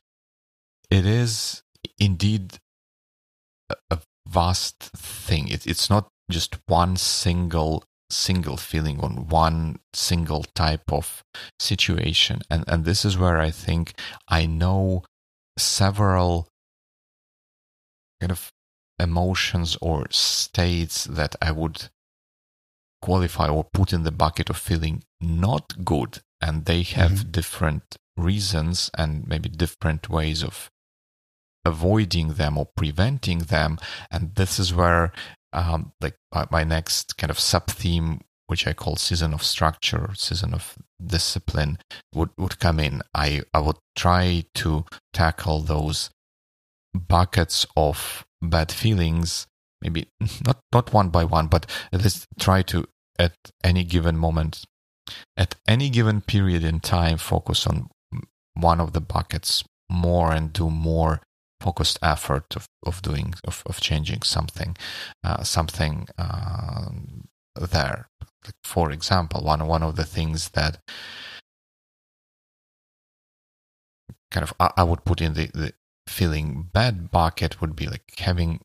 [0.89, 1.63] it is
[1.99, 2.59] indeed
[3.89, 5.47] a, vast thing.
[5.47, 11.23] It, it's not just one single single feeling on one single type of
[11.59, 13.93] situation, and and this is where I think
[14.27, 15.03] I know
[15.57, 16.47] several
[18.21, 18.51] kind of
[18.99, 21.89] emotions or states that I would
[23.01, 26.19] qualify or put in the bucket of feeling not good.
[26.41, 27.31] And they have mm-hmm.
[27.31, 30.69] different reasons and maybe different ways of
[31.67, 33.77] avoiding them or preventing them
[34.09, 35.11] and this is where
[35.53, 40.09] um, like my, my next kind of sub theme which I call season of structure,
[40.15, 41.77] season of discipline,
[42.15, 43.01] would, would come in.
[43.13, 46.09] I, I would try to tackle those
[46.93, 49.47] buckets of bad feelings,
[49.81, 50.07] maybe
[50.45, 52.85] not, not one by one, but let's try to,
[53.19, 54.63] at any given moment,
[55.35, 57.89] at any given period in time, focus on
[58.53, 61.21] one of the buckets more and do more
[61.59, 64.75] focused effort of, of doing of, of changing something
[65.23, 66.89] uh, something uh,
[67.59, 68.09] there.
[68.63, 70.79] For example one one of the things that
[74.31, 75.73] kind of I, I would put in the, the
[76.07, 78.61] feeling bad bucket would be like having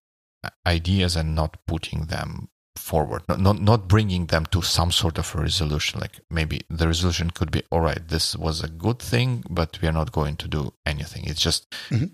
[0.67, 3.23] ideas and not putting them forward.
[3.29, 6.01] Not, not not bringing them to some sort of a resolution.
[6.01, 9.89] Like maybe the resolution could be all right this was a good thing but we
[9.89, 11.25] are not going to do anything.
[11.25, 12.07] It's just mm-hmm.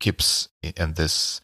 [0.00, 1.40] Keeps in this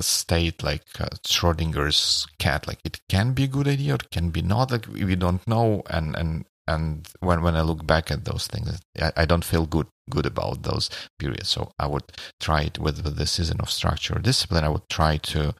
[0.00, 4.30] state like uh, schrodinger's cat like it can be a good idea or it can
[4.30, 8.24] be not like we don't know and and and when when i look back at
[8.24, 11.48] those things i, I don't feel good good about those periods.
[11.48, 12.04] So i would
[12.40, 14.64] try it with, with the season of structure discipline.
[14.64, 15.54] I would try to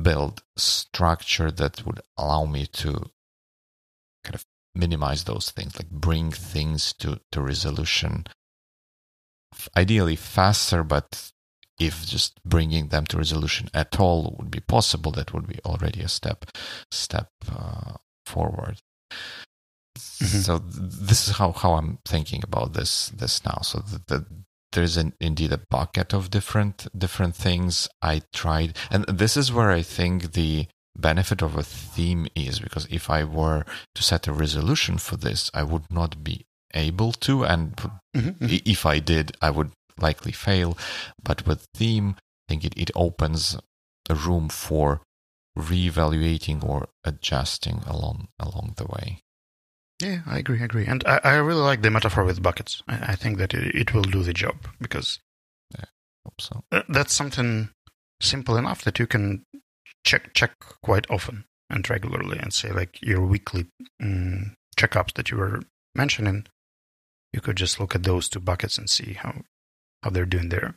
[0.00, 3.10] build structure that would allow me to
[4.24, 8.26] kind of minimize those things, like bring things to, to resolution
[9.76, 11.30] ideally faster, but
[11.78, 16.00] if just bringing them to resolution at all would be possible, that would be already
[16.00, 16.44] a step
[16.90, 17.94] step uh,
[18.26, 18.80] forward.
[19.96, 20.38] Mm-hmm.
[20.38, 23.58] So this is how, how I'm thinking about this this now.
[23.62, 24.26] So the, the
[24.72, 29.70] there's an, indeed a bucket of different different things I tried, and this is where
[29.70, 33.64] I think the benefit of a theme is because if I were
[33.94, 38.56] to set a resolution for this, I would not be able to, and mm-hmm, mm-hmm.
[38.64, 40.76] if I did, I would likely fail.
[41.22, 43.56] But with theme, I think it, it opens
[44.08, 45.00] a room for
[45.56, 49.20] reevaluating or adjusting along along the way.
[50.00, 50.60] Yeah, I agree.
[50.60, 52.82] I agree, and I, I really like the metaphor with buckets.
[52.88, 55.20] I, I think that it, it, will do the job because
[55.78, 55.84] yeah,
[56.24, 56.64] hope so.
[56.72, 57.70] Uh, that's something
[58.20, 59.44] simple enough that you can
[60.04, 63.66] check check quite often and regularly, and say like your weekly
[64.02, 65.62] um, checkups that you were
[65.94, 66.46] mentioning.
[67.34, 69.42] You could just look at those two buckets and see how
[70.02, 70.76] how they're doing there.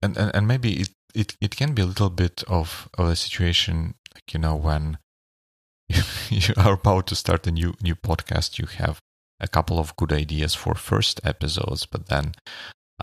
[0.00, 3.16] And and, and maybe it, it, it can be a little bit of, of a
[3.16, 4.98] situation like you know when
[6.30, 9.00] you are about to start a new new podcast, you have
[9.40, 12.34] a couple of good ideas for first episodes, but then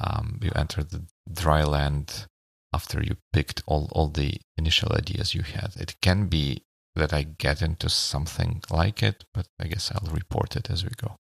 [0.02, 2.28] um, you enter the dry land
[2.74, 5.74] after you picked all, all the initial ideas you had.
[5.78, 6.64] It can be
[6.96, 10.92] that I get into something like it, but I guess I'll report it as we
[10.96, 11.16] go.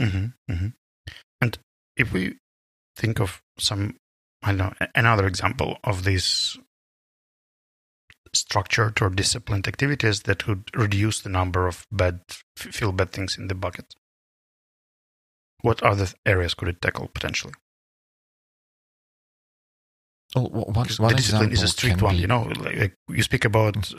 [0.00, 0.68] Mm-hmm, mm-hmm.
[1.40, 1.58] And
[1.96, 2.36] if we
[2.96, 3.96] think of some,
[4.42, 6.58] I don't know, another example of these
[8.34, 12.20] structured or disciplined activities that would reduce the number of bad
[12.56, 13.94] feel bad things in the bucket.
[15.62, 17.54] What other areas could it tackle potentially?
[20.34, 22.20] Well, what, what the discipline is a strict one, be...
[22.20, 22.42] you know.
[22.42, 23.96] Like, you speak about mm.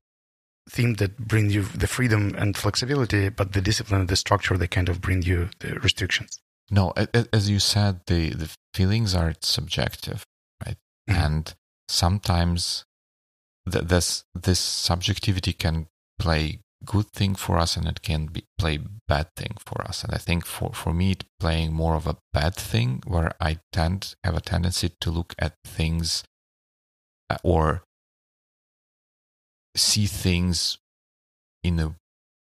[0.69, 4.67] Theme that bring you the freedom and flexibility, but the discipline and the structure they
[4.67, 6.39] kind of bring you the restrictions.
[6.69, 6.93] No,
[7.33, 10.25] as you said, the the feelings are subjective,
[10.65, 10.77] right?
[11.09, 11.23] Mm-hmm.
[11.23, 11.55] And
[11.87, 12.85] sometimes
[13.71, 15.87] th- this this subjectivity can
[16.19, 20.13] play good thing for us and it can be play bad thing for us and
[20.13, 24.15] i think for for me it playing more of a bad thing where i tend
[24.23, 26.23] have a tendency to look at things
[27.29, 27.83] uh, or
[29.77, 30.77] see things
[31.63, 31.95] in a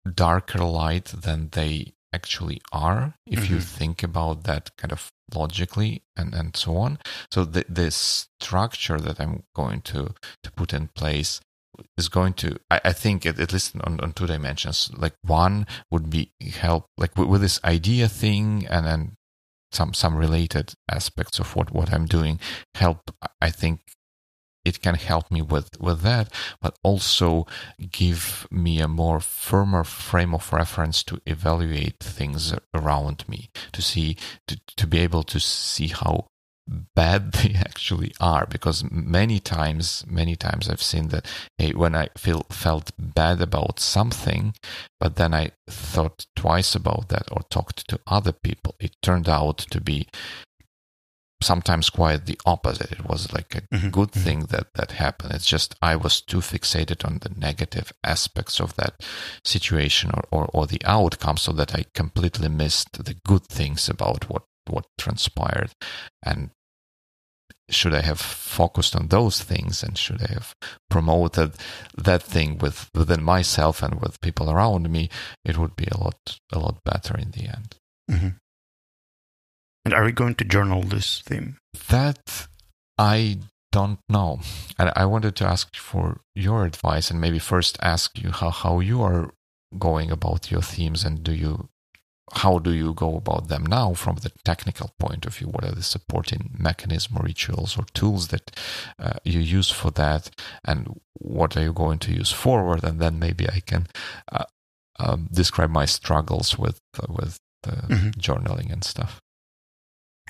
[0.08, 3.54] darker light than they actually are if mm-hmm.
[3.54, 6.98] you think about that kind of logically and, and so on.
[7.30, 11.40] So the, the structure that I'm going to, to put in place
[11.96, 15.66] is going to, I, I think at, at least on, on two dimensions, like one
[15.90, 19.16] would be help, like with, with this idea thing and then
[19.72, 22.38] some, some related aspects of what, what I'm doing
[22.74, 23.80] help, I think,
[24.64, 27.46] it can help me with, with that, but also
[27.90, 34.16] give me a more firmer frame of reference to evaluate things around me, to see,
[34.46, 36.26] to, to be able to see how
[36.94, 41.26] bad they actually are because many times many times i've seen that
[41.58, 44.54] hey when i feel felt bad about something
[45.00, 49.58] but then i thought twice about that or talked to other people it turned out
[49.58, 50.06] to be
[51.42, 52.92] sometimes quite the opposite.
[52.92, 53.90] It was like a mm-hmm.
[53.90, 54.24] good mm-hmm.
[54.24, 55.34] thing that that happened.
[55.34, 58.94] It's just I was too fixated on the negative aspects of that
[59.44, 64.30] situation or, or, or the outcome so that I completely missed the good things about
[64.30, 65.72] what, what transpired.
[66.22, 66.50] And
[67.70, 70.54] should I have focused on those things and should I have
[70.90, 71.54] promoted
[71.96, 75.08] that thing with within myself and with people around me,
[75.44, 77.76] it would be a lot a lot better in the end.
[78.10, 78.28] Mm-hmm.
[79.84, 81.56] And are we going to journal this theme?
[81.88, 82.46] That
[82.98, 83.38] I
[83.72, 84.40] don't know.
[84.78, 88.80] And I wanted to ask for your advice and maybe first ask you how, how
[88.80, 89.30] you are
[89.78, 91.68] going about your themes and do you
[92.34, 95.48] how do you go about them now from the technical point of view?
[95.48, 98.58] What are the supporting mechanism or rituals or tools that
[98.98, 100.30] uh, you use for that?
[100.64, 102.84] And what are you going to use forward?
[102.84, 103.86] And then maybe I can
[104.30, 104.44] uh,
[104.98, 108.10] um, describe my struggles with uh, with mm-hmm.
[108.18, 109.20] journaling and stuff.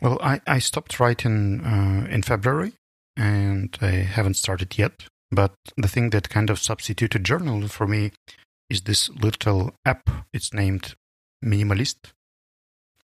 [0.02, 2.72] Well, I, I stopped writing uh, in February
[3.16, 5.04] and I haven't started yet.
[5.30, 8.10] But the thing that kind of substituted journal for me
[8.68, 10.10] is this little app.
[10.32, 10.96] It's named
[11.42, 12.10] Minimalist.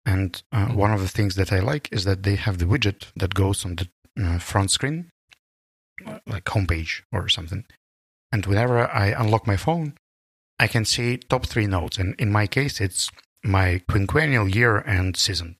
[0.03, 0.75] And uh, mm-hmm.
[0.75, 3.63] one of the things that I like is that they have the widget that goes
[3.63, 3.87] on the
[4.19, 5.11] uh, front screen,
[6.25, 7.65] like homepage or something.
[8.31, 9.93] And whenever I unlock my phone,
[10.57, 11.99] I can see top three notes.
[11.99, 13.11] And in my case, it's
[13.43, 15.55] my quinquennial year and season.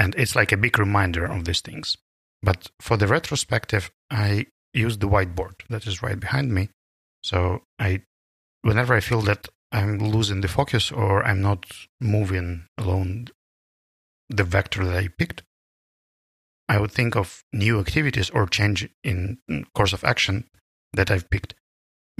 [0.00, 1.98] And it's like a big reminder of these things.
[2.42, 6.70] But for the retrospective, I use the whiteboard that is right behind me.
[7.22, 8.04] So I,
[8.62, 11.66] whenever I feel that I'm losing the focus or I'm not
[12.00, 13.28] moving along
[14.30, 15.42] the vector that I picked,
[16.66, 19.36] I would think of new activities or change in
[19.74, 20.48] course of action
[20.94, 21.54] that I've picked.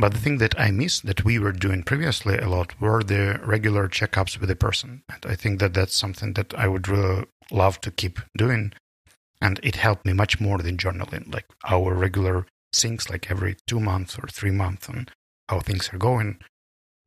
[0.00, 3.38] But the thing that I miss that we were doing previously a lot were the
[3.44, 5.02] regular checkups with the person.
[5.12, 8.72] And I think that that's something that I would really love to keep doing
[9.42, 13.80] and it helped me much more than journaling, like our regular things, like every two
[13.80, 15.08] months or three months on
[15.48, 16.38] how things are going.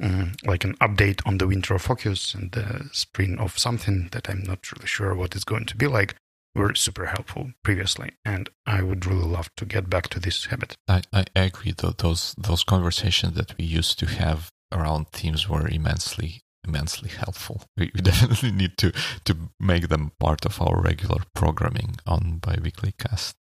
[0.01, 4.43] Mm, like an update on the winter focus and the spring of something that I'm
[4.43, 6.15] not really sure what it's going to be like
[6.55, 10.75] were super helpful previously, and I would really love to get back to this habit.
[10.87, 11.73] I, I agree.
[11.73, 17.63] Those those conversations that we used to have around themes were immensely immensely helpful.
[17.77, 18.91] We definitely need to
[19.25, 23.35] to make them part of our regular programming on biweekly cast.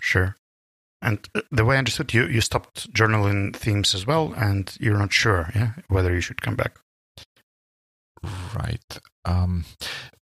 [0.00, 0.36] Sure.
[1.00, 4.98] And uh, the way I understood you, you stopped journaling themes as well, and you're
[4.98, 6.78] not sure, yeah, whether you should come back.
[8.54, 8.98] Right.
[9.24, 9.64] Um,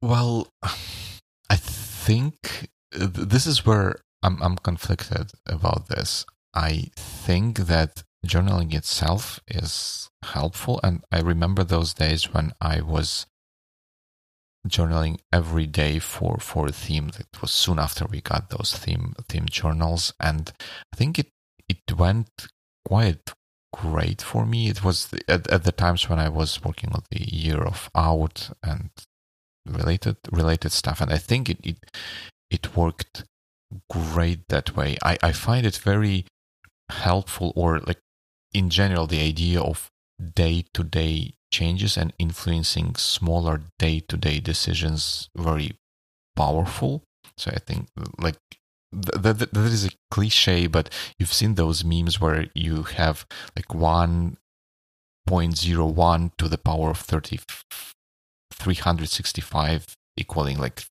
[0.01, 0.47] well,
[1.49, 6.25] I think uh, this is where I'm I'm conflicted about this.
[6.53, 10.79] I think that journaling itself is helpful.
[10.83, 13.25] And I remember those days when I was
[14.67, 17.11] journaling every day for for a theme.
[17.17, 20.51] It was soon after we got those theme theme journals, and
[20.93, 21.31] I think it
[21.67, 22.29] it went
[22.85, 23.33] quite
[23.71, 24.69] great for me.
[24.69, 28.49] It was at, at the times when I was working on the year of out
[28.63, 28.89] and
[29.65, 31.77] related related stuff, and I think it it
[32.49, 33.25] it worked
[33.89, 34.97] great that way.
[35.03, 36.25] I I find it very
[36.89, 37.99] helpful or like
[38.53, 39.89] in general, the idea of
[40.33, 45.71] day to day changes and influencing smaller day to day decisions very
[46.35, 47.03] powerful.
[47.37, 47.87] So I think
[48.17, 48.37] like
[48.91, 53.67] that, that, that is a cliche, but you've seen those memes where you have like
[53.67, 57.39] 1.01 to the power of 30,
[58.59, 60.83] 365 equaling like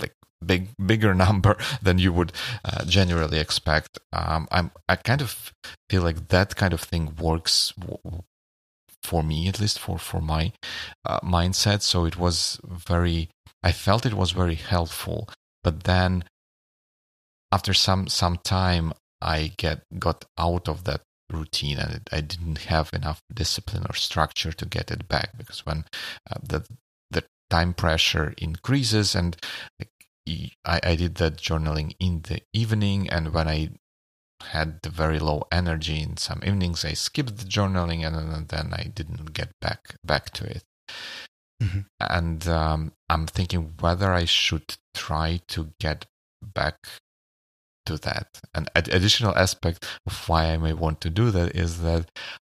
[0.00, 0.14] like
[0.44, 2.32] big bigger number than you would
[2.64, 3.98] uh, generally expect.
[4.12, 5.52] Um, I'm I kind of
[5.88, 8.22] feel like that kind of thing works w-
[9.02, 10.52] for me at least for for my
[11.04, 11.82] uh, mindset.
[11.82, 13.28] So it was very.
[13.62, 15.28] I felt it was very helpful,
[15.62, 16.24] but then
[17.52, 21.02] after some some time, I get got out of that
[21.32, 25.84] routine and I didn't have enough discipline or structure to get it back because when
[26.30, 26.64] uh, the
[27.50, 29.36] time pressure increases and
[30.64, 33.70] I, I did that journaling in the evening, and when I
[34.42, 38.84] had the very low energy in some evenings, I skipped the journaling, and then I
[38.94, 40.64] didn't get back back to it.
[41.62, 41.80] Mm-hmm.
[42.00, 46.06] And um, I'm thinking whether I should try to get
[46.42, 46.78] back
[47.86, 48.40] to that.
[48.54, 52.10] An ad- additional aspect of why I may want to do that is that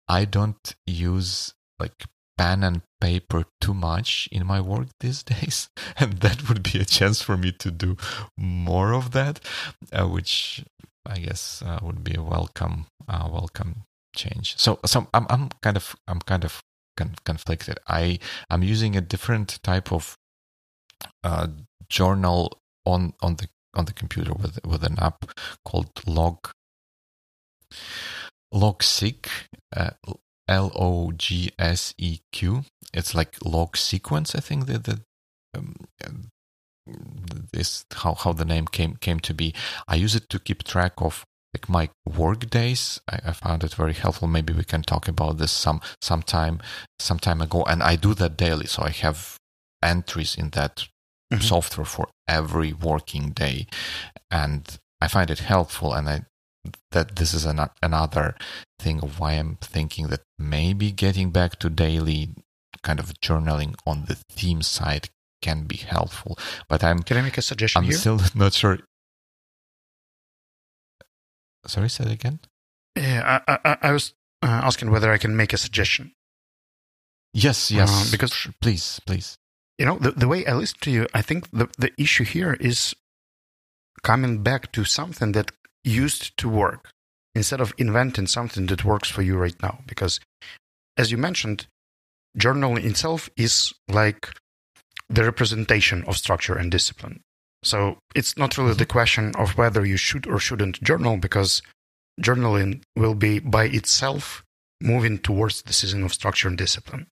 [0.08, 2.04] I don't use like
[2.38, 5.68] pen and paper too much in my work these days
[5.98, 7.96] and that would be a chance for me to do
[8.36, 9.40] more of that
[9.92, 10.64] uh, which
[11.06, 13.84] i guess uh, would be a welcome uh, welcome
[14.18, 14.56] change.
[14.58, 16.62] So so i'm i'm kind of i'm kind of
[16.96, 17.78] con- conflicted.
[17.86, 18.18] I
[18.50, 20.16] i'm using a different type of
[21.24, 21.48] uh,
[21.88, 25.30] journal on on the on the computer with with an app
[25.64, 26.50] called log
[28.52, 29.28] logseq
[29.76, 29.90] uh,
[30.48, 32.64] L O G S E Q.
[32.94, 35.00] It's like log sequence, I think that the
[35.56, 35.76] um,
[37.52, 39.54] this how how the name came came to be.
[39.86, 41.24] I use it to keep track of
[41.54, 43.00] like my work days.
[43.10, 44.28] I, I found it very helpful.
[44.28, 46.60] Maybe we can talk about this some sometime
[46.98, 47.64] some time ago.
[47.64, 49.36] And I do that daily, so I have
[49.82, 50.88] entries in that
[51.32, 51.42] mm-hmm.
[51.42, 53.66] software for every working day,
[54.30, 55.92] and I find it helpful.
[55.92, 56.22] And I
[56.92, 58.36] that this is an, another
[58.78, 62.30] thing of why I'm thinking that maybe getting back to daily
[62.82, 65.08] kind of journaling on the theme side
[65.42, 66.38] can be helpful.
[66.68, 67.96] But I'm Can I make a suggestion I'm here?
[67.98, 68.78] still not sure.
[71.66, 72.40] Sorry, say it again.
[72.96, 76.12] Yeah, I, I, I was uh, asking whether I can make a suggestion.
[77.34, 77.90] Yes, yes.
[77.90, 79.36] Uh, because- Sh- please, please.
[79.78, 82.54] You know, the, the way I listen to you, I think the, the issue here
[82.54, 82.96] is
[84.02, 85.52] coming back to something that
[85.88, 86.90] used to work
[87.34, 89.80] instead of inventing something that works for you right now.
[89.86, 90.20] Because,
[90.96, 91.66] as you mentioned,
[92.38, 94.30] journaling itself is like
[95.08, 97.20] the representation of structure and discipline.
[97.62, 98.92] So it's not really the mm-hmm.
[98.92, 101.62] question of whether you should or shouldn't journal, because
[102.20, 104.44] journaling will be by itself
[104.80, 107.06] moving towards the season of structure and discipline.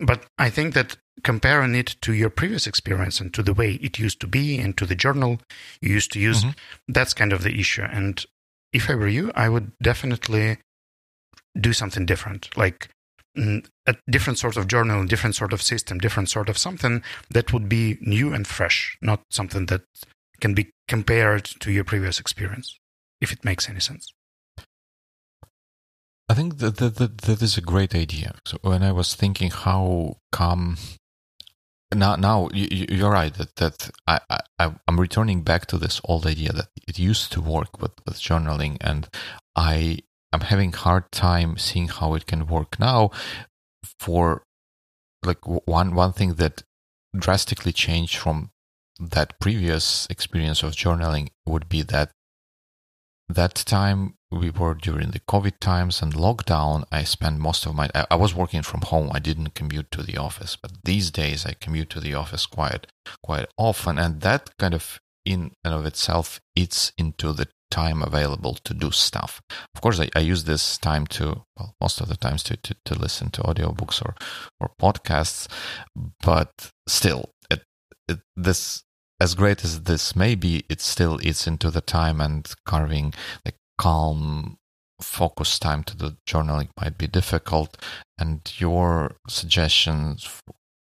[0.00, 3.98] But I think that comparing it to your previous experience and to the way it
[3.98, 5.40] used to be and to the journal
[5.82, 6.56] you used to use, Mhm.
[6.88, 7.82] that's kind of the issue.
[7.82, 8.24] And
[8.72, 10.58] if I were you, I would definitely
[11.60, 12.88] do something different, like
[13.36, 17.52] mm, a different sort of journal, different sort of system, different sort of something that
[17.52, 19.82] would be new and fresh, not something that
[20.40, 22.76] can be compared to your previous experience,
[23.20, 24.12] if it makes any sense.
[26.30, 28.36] I think that that, that that is a great idea.
[28.46, 30.76] So when I was thinking how come
[31.92, 34.20] now now you, you're right that that I,
[34.56, 38.20] I I'm returning back to this old idea that it used to work with with
[38.20, 39.08] journaling and
[39.56, 39.98] I
[40.32, 43.10] I'm having hard time seeing how it can work now
[43.98, 44.44] for
[45.24, 46.62] like one one thing that
[47.18, 48.52] drastically changed from
[49.00, 52.12] that previous experience of journaling would be that
[53.28, 57.88] that time we were during the covid times and lockdown i spent most of my
[57.94, 59.10] I, I was working from home.
[59.12, 62.86] I didn't commute to the office but these days i commute to the office quite
[63.22, 63.98] quite often.
[63.98, 68.90] And that kind of in and of itself eats into the time available to do
[68.90, 69.40] stuff.
[69.74, 72.76] Of course i, I use this time to well most of the times to, to,
[72.84, 74.14] to listen to audiobooks or
[74.60, 75.48] or podcasts
[76.22, 77.62] but still it,
[78.08, 78.84] it this
[79.20, 83.12] as great as this may be it still eats into the time and carving
[83.44, 84.56] like calm
[85.00, 87.70] focus time to the journaling might be difficult
[88.22, 90.16] and your suggestions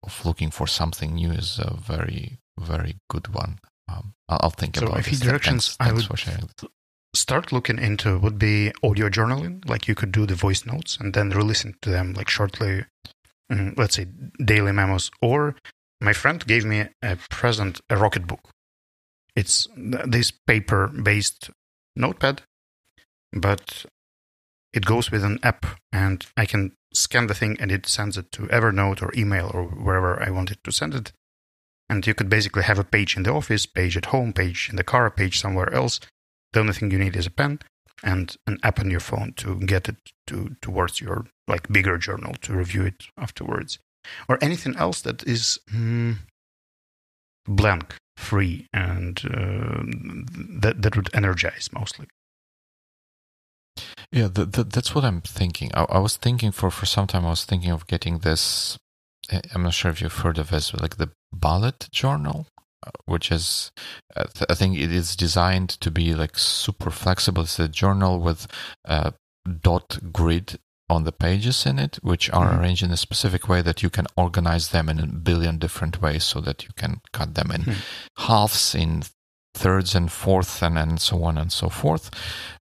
[0.07, 3.59] of looking for something new is a very very good one
[3.93, 5.27] um, I'll, think So about a few this.
[5.29, 6.71] directions thanks, I would- sharing this.
[7.15, 9.55] start looking into would be audio journaling.
[9.73, 12.85] Like you could do the voice notes and then re-listen to them like shortly,
[13.53, 14.07] mm, let's say
[14.53, 15.11] daily memos.
[15.21, 15.57] Or
[16.01, 18.45] my friend gave me a present, a Rocketbook.
[19.35, 21.51] It's this paper-based
[21.97, 22.43] notepad,
[23.33, 23.85] but
[24.73, 28.31] it goes with an app, and I can scan the thing, and it sends it
[28.33, 31.13] to Evernote or email or wherever I want it to send it.
[31.89, 34.77] And you could basically have a page in the office, page at home, page in
[34.77, 35.99] the car, page somewhere else.
[36.53, 37.59] The only thing you need is a pen
[38.03, 39.97] and an app on your phone to get it
[40.29, 43.79] to towards your like bigger journal to review it afterwards,
[44.29, 46.17] or anything else that is mm,
[47.47, 49.83] blank, free, and uh,
[50.61, 52.07] that that would energize mostly.
[54.13, 55.71] Yeah, th- th- that's what I'm thinking.
[55.75, 57.25] I-, I was thinking for for some time.
[57.25, 58.79] I was thinking of getting this.
[59.31, 62.47] I- I'm not sure if you've heard of this, like the bullet journal,
[62.85, 63.71] uh, which is,
[64.17, 67.43] uh, I think it is designed to be like super flexible.
[67.45, 68.47] It's a journal with
[68.85, 69.13] a
[69.63, 70.59] dot grid
[70.89, 72.59] on the pages in it, which are Mhm.
[72.59, 76.25] arranged in a specific way that you can organize them in a billion different ways,
[76.25, 77.73] so that you can cut them in Hmm.
[78.17, 79.05] halves, in
[79.55, 82.11] thirds and fourths, and and so on and so forth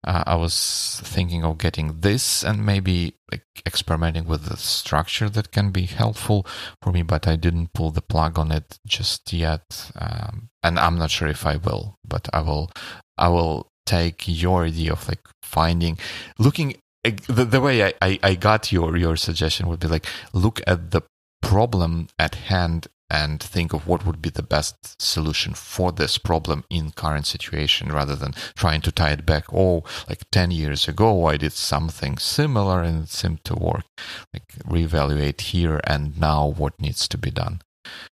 [0.06, 5.52] uh, I was thinking of getting this and maybe like experimenting with the structure that
[5.52, 6.48] can be helpful
[6.82, 10.98] for me, but I didn't pull the plug on it just yet, um, and I'm
[10.98, 11.98] not sure if I will.
[12.08, 12.72] But I will,
[13.18, 15.98] I will take your idea of like finding,
[16.38, 16.76] looking.
[17.04, 20.92] The, the way I, I, I got your your suggestion would be like look at
[20.92, 21.02] the
[21.42, 26.64] problem at hand and think of what would be the best solution for this problem
[26.70, 31.26] in current situation rather than trying to tie it back oh like 10 years ago
[31.26, 33.86] i did something similar and it seemed to work
[34.34, 37.62] like reevaluate here and now what needs to be done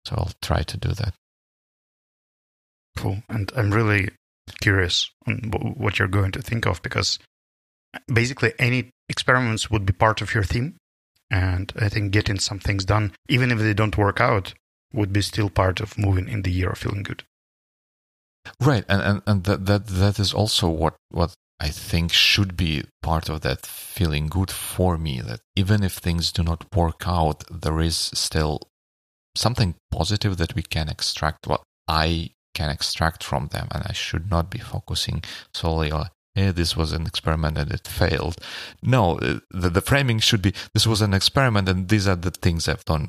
[0.04, 1.14] so i'll try to do that
[2.96, 3.22] Cool.
[3.28, 4.10] And I'm really
[4.60, 7.18] curious on what you're going to think of because
[8.12, 10.76] basically any experiments would be part of your theme.
[11.30, 14.52] And I think getting some things done, even if they don't work out,
[14.92, 17.24] would be still part of moving in the year of feeling good.
[18.60, 22.84] right and and, and that, that that is also what what i think should be
[23.02, 27.44] part of that feeling good for me that even if things do not work out
[27.50, 28.60] there is still
[29.36, 34.30] something positive that we can extract what i can extract from them and i should
[34.30, 35.22] not be focusing
[35.54, 38.36] solely on hey, this was an experiment and it failed.
[38.82, 42.30] No, uh, the, the framing should be this was an experiment and these are the
[42.30, 43.08] things I've done,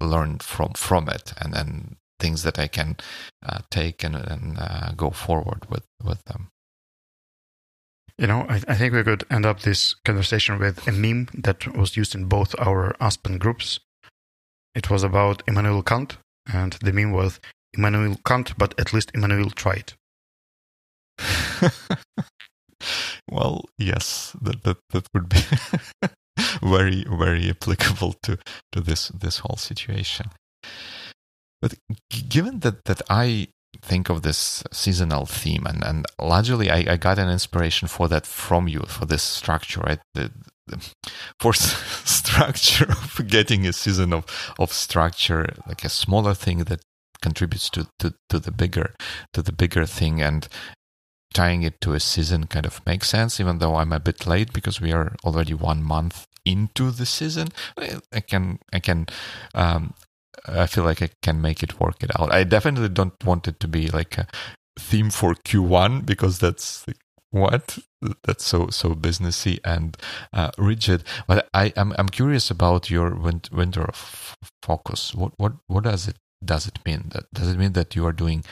[0.00, 2.96] learned from from it, and then things that I can
[3.44, 6.50] uh, take and, and uh, go forward with with them.
[8.18, 11.74] You know, I, I, think we could end up this conversation with a meme that
[11.74, 13.80] was used in both our Aspen groups.
[14.74, 16.18] It was about Immanuel Kant,
[16.52, 17.40] and the meme was
[17.72, 19.94] Immanuel Kant, but at least Immanuel tried.
[23.30, 25.40] well, yes, that that, that would be
[26.62, 28.38] very very applicable to
[28.72, 30.26] to this this whole situation.
[31.60, 31.74] But
[32.28, 33.48] given that that I
[33.82, 38.26] think of this seasonal theme, and and largely I, I got an inspiration for that
[38.26, 40.00] from you for this structure, right?
[40.14, 40.30] The,
[40.66, 40.92] the
[41.38, 44.24] for structure of getting a season of
[44.58, 46.80] of structure, like a smaller thing that
[47.20, 48.94] contributes to, to, to the bigger
[49.34, 50.48] to the bigger thing and
[51.32, 54.52] tying it to a season kind of makes sense, even though I'm a bit late
[54.52, 57.48] because we are already one month into the season.
[58.12, 59.06] I can, I can,
[59.54, 59.94] um,
[60.46, 62.32] I feel like I can make it work it out.
[62.32, 64.26] I definitely don't want it to be like a
[64.78, 66.96] theme for Q1 because that's like,
[67.30, 67.78] what
[68.24, 69.96] that's so so businessy and
[70.32, 71.04] uh, rigid.
[71.26, 75.14] But I am I'm, I'm curious about your winter of focus.
[75.14, 77.10] What what what does it does it mean?
[77.12, 78.44] That does it mean that you are doing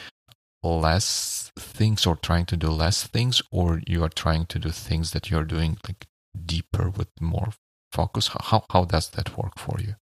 [0.62, 5.12] less things or trying to do less things or you are trying to do things
[5.12, 6.06] that you're doing like
[6.44, 7.50] deeper with more
[7.92, 9.94] focus how how does that work for you?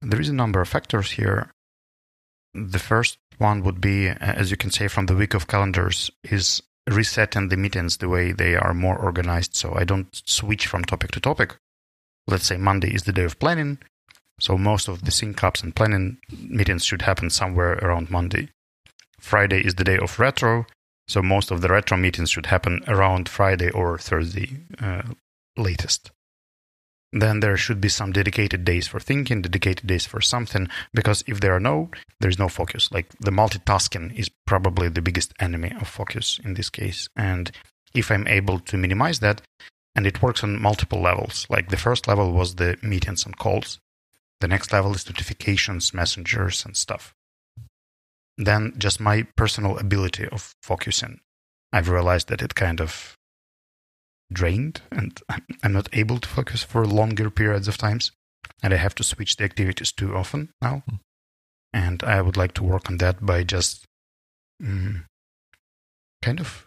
[0.00, 1.50] There is a number of factors here.
[2.54, 6.62] The first one would be as you can say from the week of calendars is
[6.88, 9.54] resetting the meetings the way they are more organized.
[9.54, 11.56] So i don't switch from topic to topic.
[12.26, 13.78] Let's say monday is the day of planning.
[14.40, 18.48] So most of the sync ups and planning meetings should happen somewhere around monday.
[19.20, 20.66] Friday is the day of retro,
[21.06, 25.02] so most of the retro meetings should happen around Friday or Thursday uh,
[25.56, 26.10] latest.
[27.12, 31.40] Then there should be some dedicated days for thinking, dedicated days for something, because if
[31.40, 31.90] there are no,
[32.20, 32.90] there's no focus.
[32.90, 37.08] Like the multitasking is probably the biggest enemy of focus in this case.
[37.14, 37.50] And
[37.94, 39.42] if I'm able to minimize that,
[39.94, 43.78] and it works on multiple levels, like the first level was the meetings and calls,
[44.40, 47.14] the next level is notifications, messengers, and stuff
[48.38, 51.20] Then just my personal ability of focusing.
[51.72, 53.16] I've realized that it kind of
[54.32, 55.18] drained and
[55.62, 58.12] I'm not able to focus for longer periods of times
[58.62, 60.82] and I have to switch the activities too often now.
[60.90, 60.98] Mm.
[61.74, 63.86] And I would like to work on that by just
[64.62, 65.04] mm,
[66.20, 66.66] kind of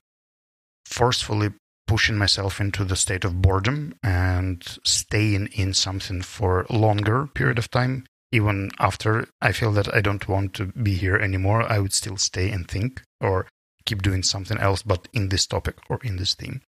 [0.85, 1.53] forcefully
[1.87, 7.59] pushing myself into the state of boredom and staying in something for a longer period
[7.59, 8.05] of time
[8.35, 12.17] even after I feel that I don't want to be here anymore, I would still
[12.17, 13.47] stay and think or
[13.85, 16.61] keep doing something else, but in this topic or in this theme.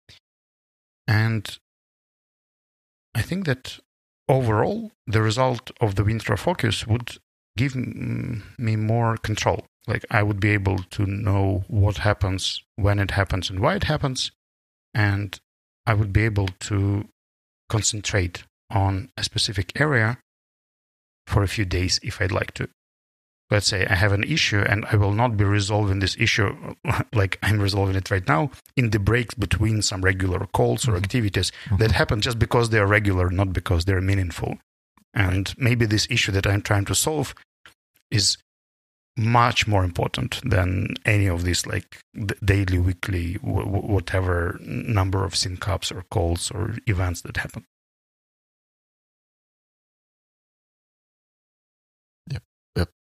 [1.07, 1.57] And
[3.13, 3.79] I think that
[4.27, 7.17] overall, the result of the winter focus would
[7.57, 9.65] give me more control.
[9.87, 13.83] Like I would be able to know what happens, when it happens, and why it
[13.83, 14.31] happens.
[14.93, 15.39] And
[15.85, 17.07] I would be able to
[17.69, 20.17] concentrate on a specific area
[21.27, 22.69] for a few days if I'd like to.
[23.51, 26.75] Let's say I have an issue and I will not be resolving this issue
[27.13, 31.03] like I'm resolving it right now in the breaks between some regular calls or mm-hmm.
[31.03, 31.77] activities mm-hmm.
[31.77, 34.57] that happen just because they are regular, not because they're meaningful.
[35.13, 37.33] And maybe this issue that I'm trying to solve
[38.11, 38.37] is
[39.17, 42.01] much more important than any of these like
[42.43, 47.65] daily, weekly, whatever number of sync ups or calls or events that happen.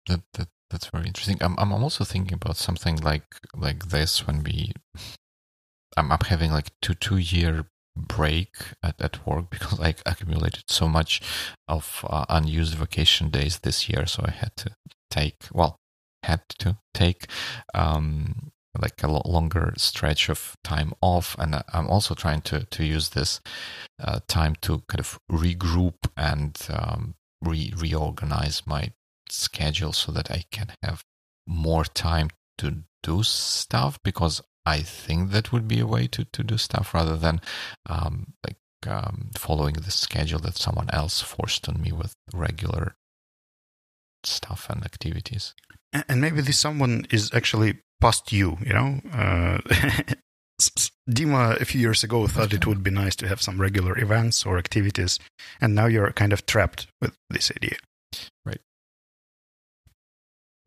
[0.07, 1.38] That, that that's very interesting.
[1.40, 4.72] I'm I'm also thinking about something like like this when we
[5.96, 10.88] I'm I'm having like two two year break at, at work because I accumulated so
[10.88, 11.20] much
[11.68, 14.74] of uh, unused vacation days this year, so I had to
[15.11, 15.76] take well
[16.22, 17.26] had to take
[17.74, 22.84] um like a lot longer stretch of time off and i'm also trying to to
[22.84, 23.40] use this
[24.00, 28.90] uh, time to kind of regroup and um, re- reorganize my
[29.29, 31.03] schedule so that I can have
[31.47, 36.43] more time to do stuff because I think that would be a way to, to
[36.45, 37.41] do stuff rather than
[37.89, 38.57] um, like
[38.87, 42.95] um, following the schedule that someone else forced on me with regular
[44.25, 45.55] stuff and activities.
[46.09, 49.01] And maybe this someone is actually past you, you know?
[49.12, 49.59] Uh,
[51.11, 54.47] Dima, a few years ago, thought it would be nice to have some regular events
[54.47, 55.18] or activities,
[55.61, 57.77] and now you're kind of trapped with this idea.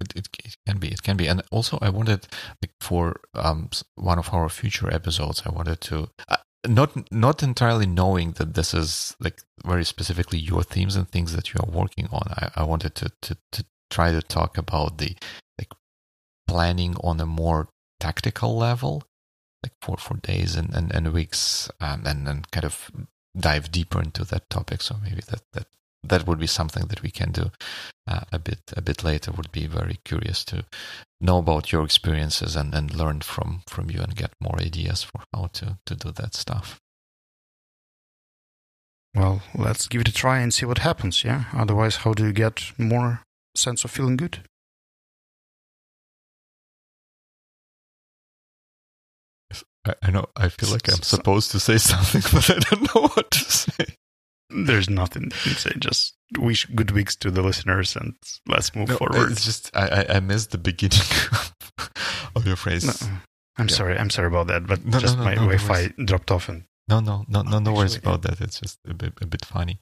[0.01, 2.27] It, it, it can be, it can be, and also I wanted
[2.61, 6.37] like for um one of our future episodes, I wanted to uh,
[6.67, 11.53] not not entirely knowing that this is like very specifically your themes and things that
[11.53, 12.27] you are working on.
[12.29, 15.15] I, I wanted to, to to try to talk about the
[15.57, 15.71] like
[16.47, 17.69] planning on a more
[17.99, 19.03] tactical level,
[19.63, 22.91] like for for days and and, and weeks, um, and and kind of
[23.37, 24.81] dive deeper into that topic.
[24.81, 25.67] So maybe that that
[26.09, 27.51] that would be something that we can do
[28.07, 29.31] uh, a bit a bit later.
[29.31, 30.65] Would be very curious to
[31.21, 35.23] know about your experiences and, and learn from from you and get more ideas for
[35.33, 36.79] how to to do that stuff.
[39.15, 41.23] Well, let's give it a try and see what happens.
[41.23, 41.45] Yeah.
[41.53, 43.21] Otherwise, how do you get more
[43.55, 44.39] sense of feeling good?
[49.87, 50.25] I, I know.
[50.35, 53.95] I feel like I'm supposed to say something, but I don't know what to say.
[54.49, 55.71] There's nothing to say.
[55.79, 58.13] Just wish good weeks to the listeners and
[58.47, 59.31] let's move No, forward.
[59.31, 60.99] It's just I, I, I missed the beginning
[62.35, 62.85] of your phrase.
[62.85, 63.17] No,
[63.57, 63.75] I'm Yeah.
[63.75, 63.97] sorry.
[63.97, 67.41] I'm sorry about that, but No, just my Wi-Fi dropped off, and No, no, no,
[67.41, 68.39] no, no worries about that.
[68.41, 69.79] It's just a bit a bit funny.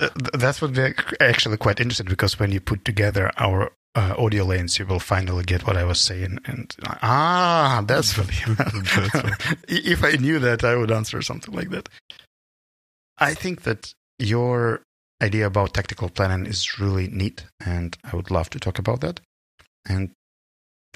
[0.00, 4.44] uh, that's what we're actually quite interested because when you put together our uh, audio
[4.44, 6.38] lanes, you will finally get what I was saying.
[6.44, 8.34] And ah, that's funny.
[9.68, 11.88] If I knew that, I would answer something like that.
[13.18, 14.82] I think that your
[15.20, 19.20] idea about tactical planning is really neat, and I would love to talk about that.
[19.88, 20.12] And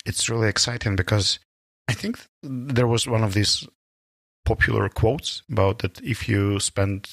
[0.06, 1.38] it's really exciting because
[1.88, 3.66] I think there was one of these
[4.44, 7.08] popular quotes about that if you spend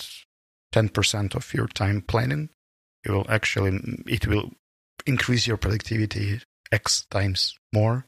[0.73, 2.49] 10% of your time planning,
[3.05, 4.51] you will actually, it will
[5.09, 6.41] increase your productivity
[6.71, 8.05] X times more.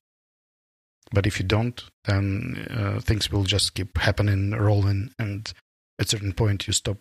[1.12, 5.52] But if you don't, then uh, things will just keep happening, rolling, and
[6.00, 7.00] at a certain point you stop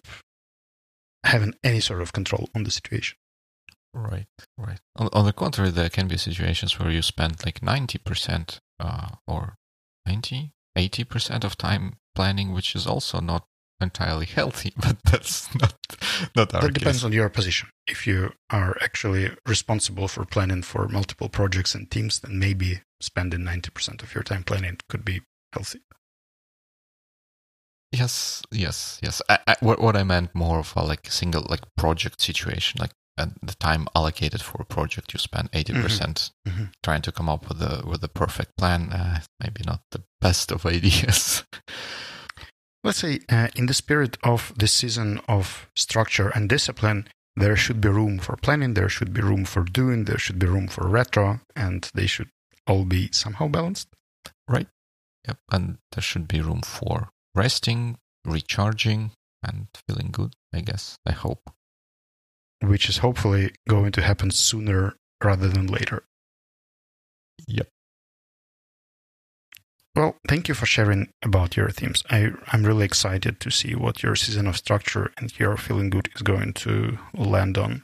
[1.23, 3.17] having any sort of control on the situation.
[3.95, 4.27] Right,
[4.57, 4.81] right.
[4.97, 9.57] On, on the contrary, there can be situations where you spend like 90% uh, or
[10.07, 13.47] 90, 80% of time planning, which is also not
[13.81, 15.75] entirely healthy, but that's not,
[16.37, 17.05] not our that depends case.
[17.05, 17.69] on your position.
[17.87, 23.41] If you are actually responsible for planning for multiple projects and teams, then maybe spending
[23.41, 25.21] 90% of your time planning could be
[25.53, 25.81] healthy.
[27.93, 29.21] Yes, yes, yes.
[29.29, 32.93] I, I, what, what I meant more of a like single like project situation, like
[33.19, 36.71] at the time allocated for a project, you spend 80% Mhm.
[36.85, 38.93] trying to come up with a with a perfect plan.
[38.93, 41.43] Uh, maybe not the best of ideas.
[42.83, 47.81] Let's say, uh, in the spirit of the season of structure and discipline, there should
[47.81, 50.89] be room for planning, there should be room for doing, there should be room for
[50.89, 52.31] retro, and they should
[52.67, 53.89] all be somehow balanced.
[54.49, 54.67] Right.
[55.29, 59.13] Yep, and there should be room for resting, recharging,
[59.43, 60.35] and feeling good.
[60.53, 60.99] I guess.
[61.07, 61.51] I hope.
[62.63, 66.05] which is hopefully going to happen sooner rather than later.
[67.47, 67.69] Yep.
[70.01, 72.03] Well, thank you for sharing about your themes.
[72.09, 76.09] I, I'm really excited to see what your season of structure and your feeling good
[76.15, 77.83] is going to land on.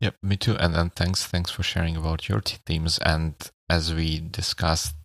[0.00, 0.56] Yep, me too.
[0.56, 2.98] And and thanks, thanks for sharing about your t- themes.
[3.04, 3.34] And
[3.68, 4.96] as we discussed,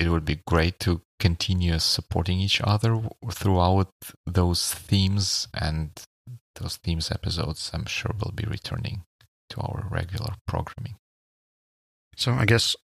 [0.00, 3.00] it would be great to continue supporting each other
[3.30, 3.90] throughout
[4.26, 5.90] those themes and
[6.56, 7.70] those themes episodes.
[7.72, 9.04] I'm sure will be returning
[9.50, 10.96] to our regular programming.
[12.16, 12.74] So I guess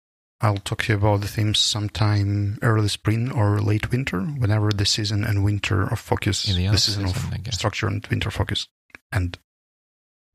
[0.41, 4.85] I'll talk to you about the themes sometime early spring or late winter, whenever the
[4.85, 8.67] season and winter of focus, the the season off-season, of structure and winter focus,
[9.11, 9.37] and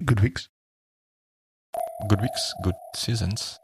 [0.04, 0.48] good weeks.
[2.08, 3.58] Good weeks, good seasons.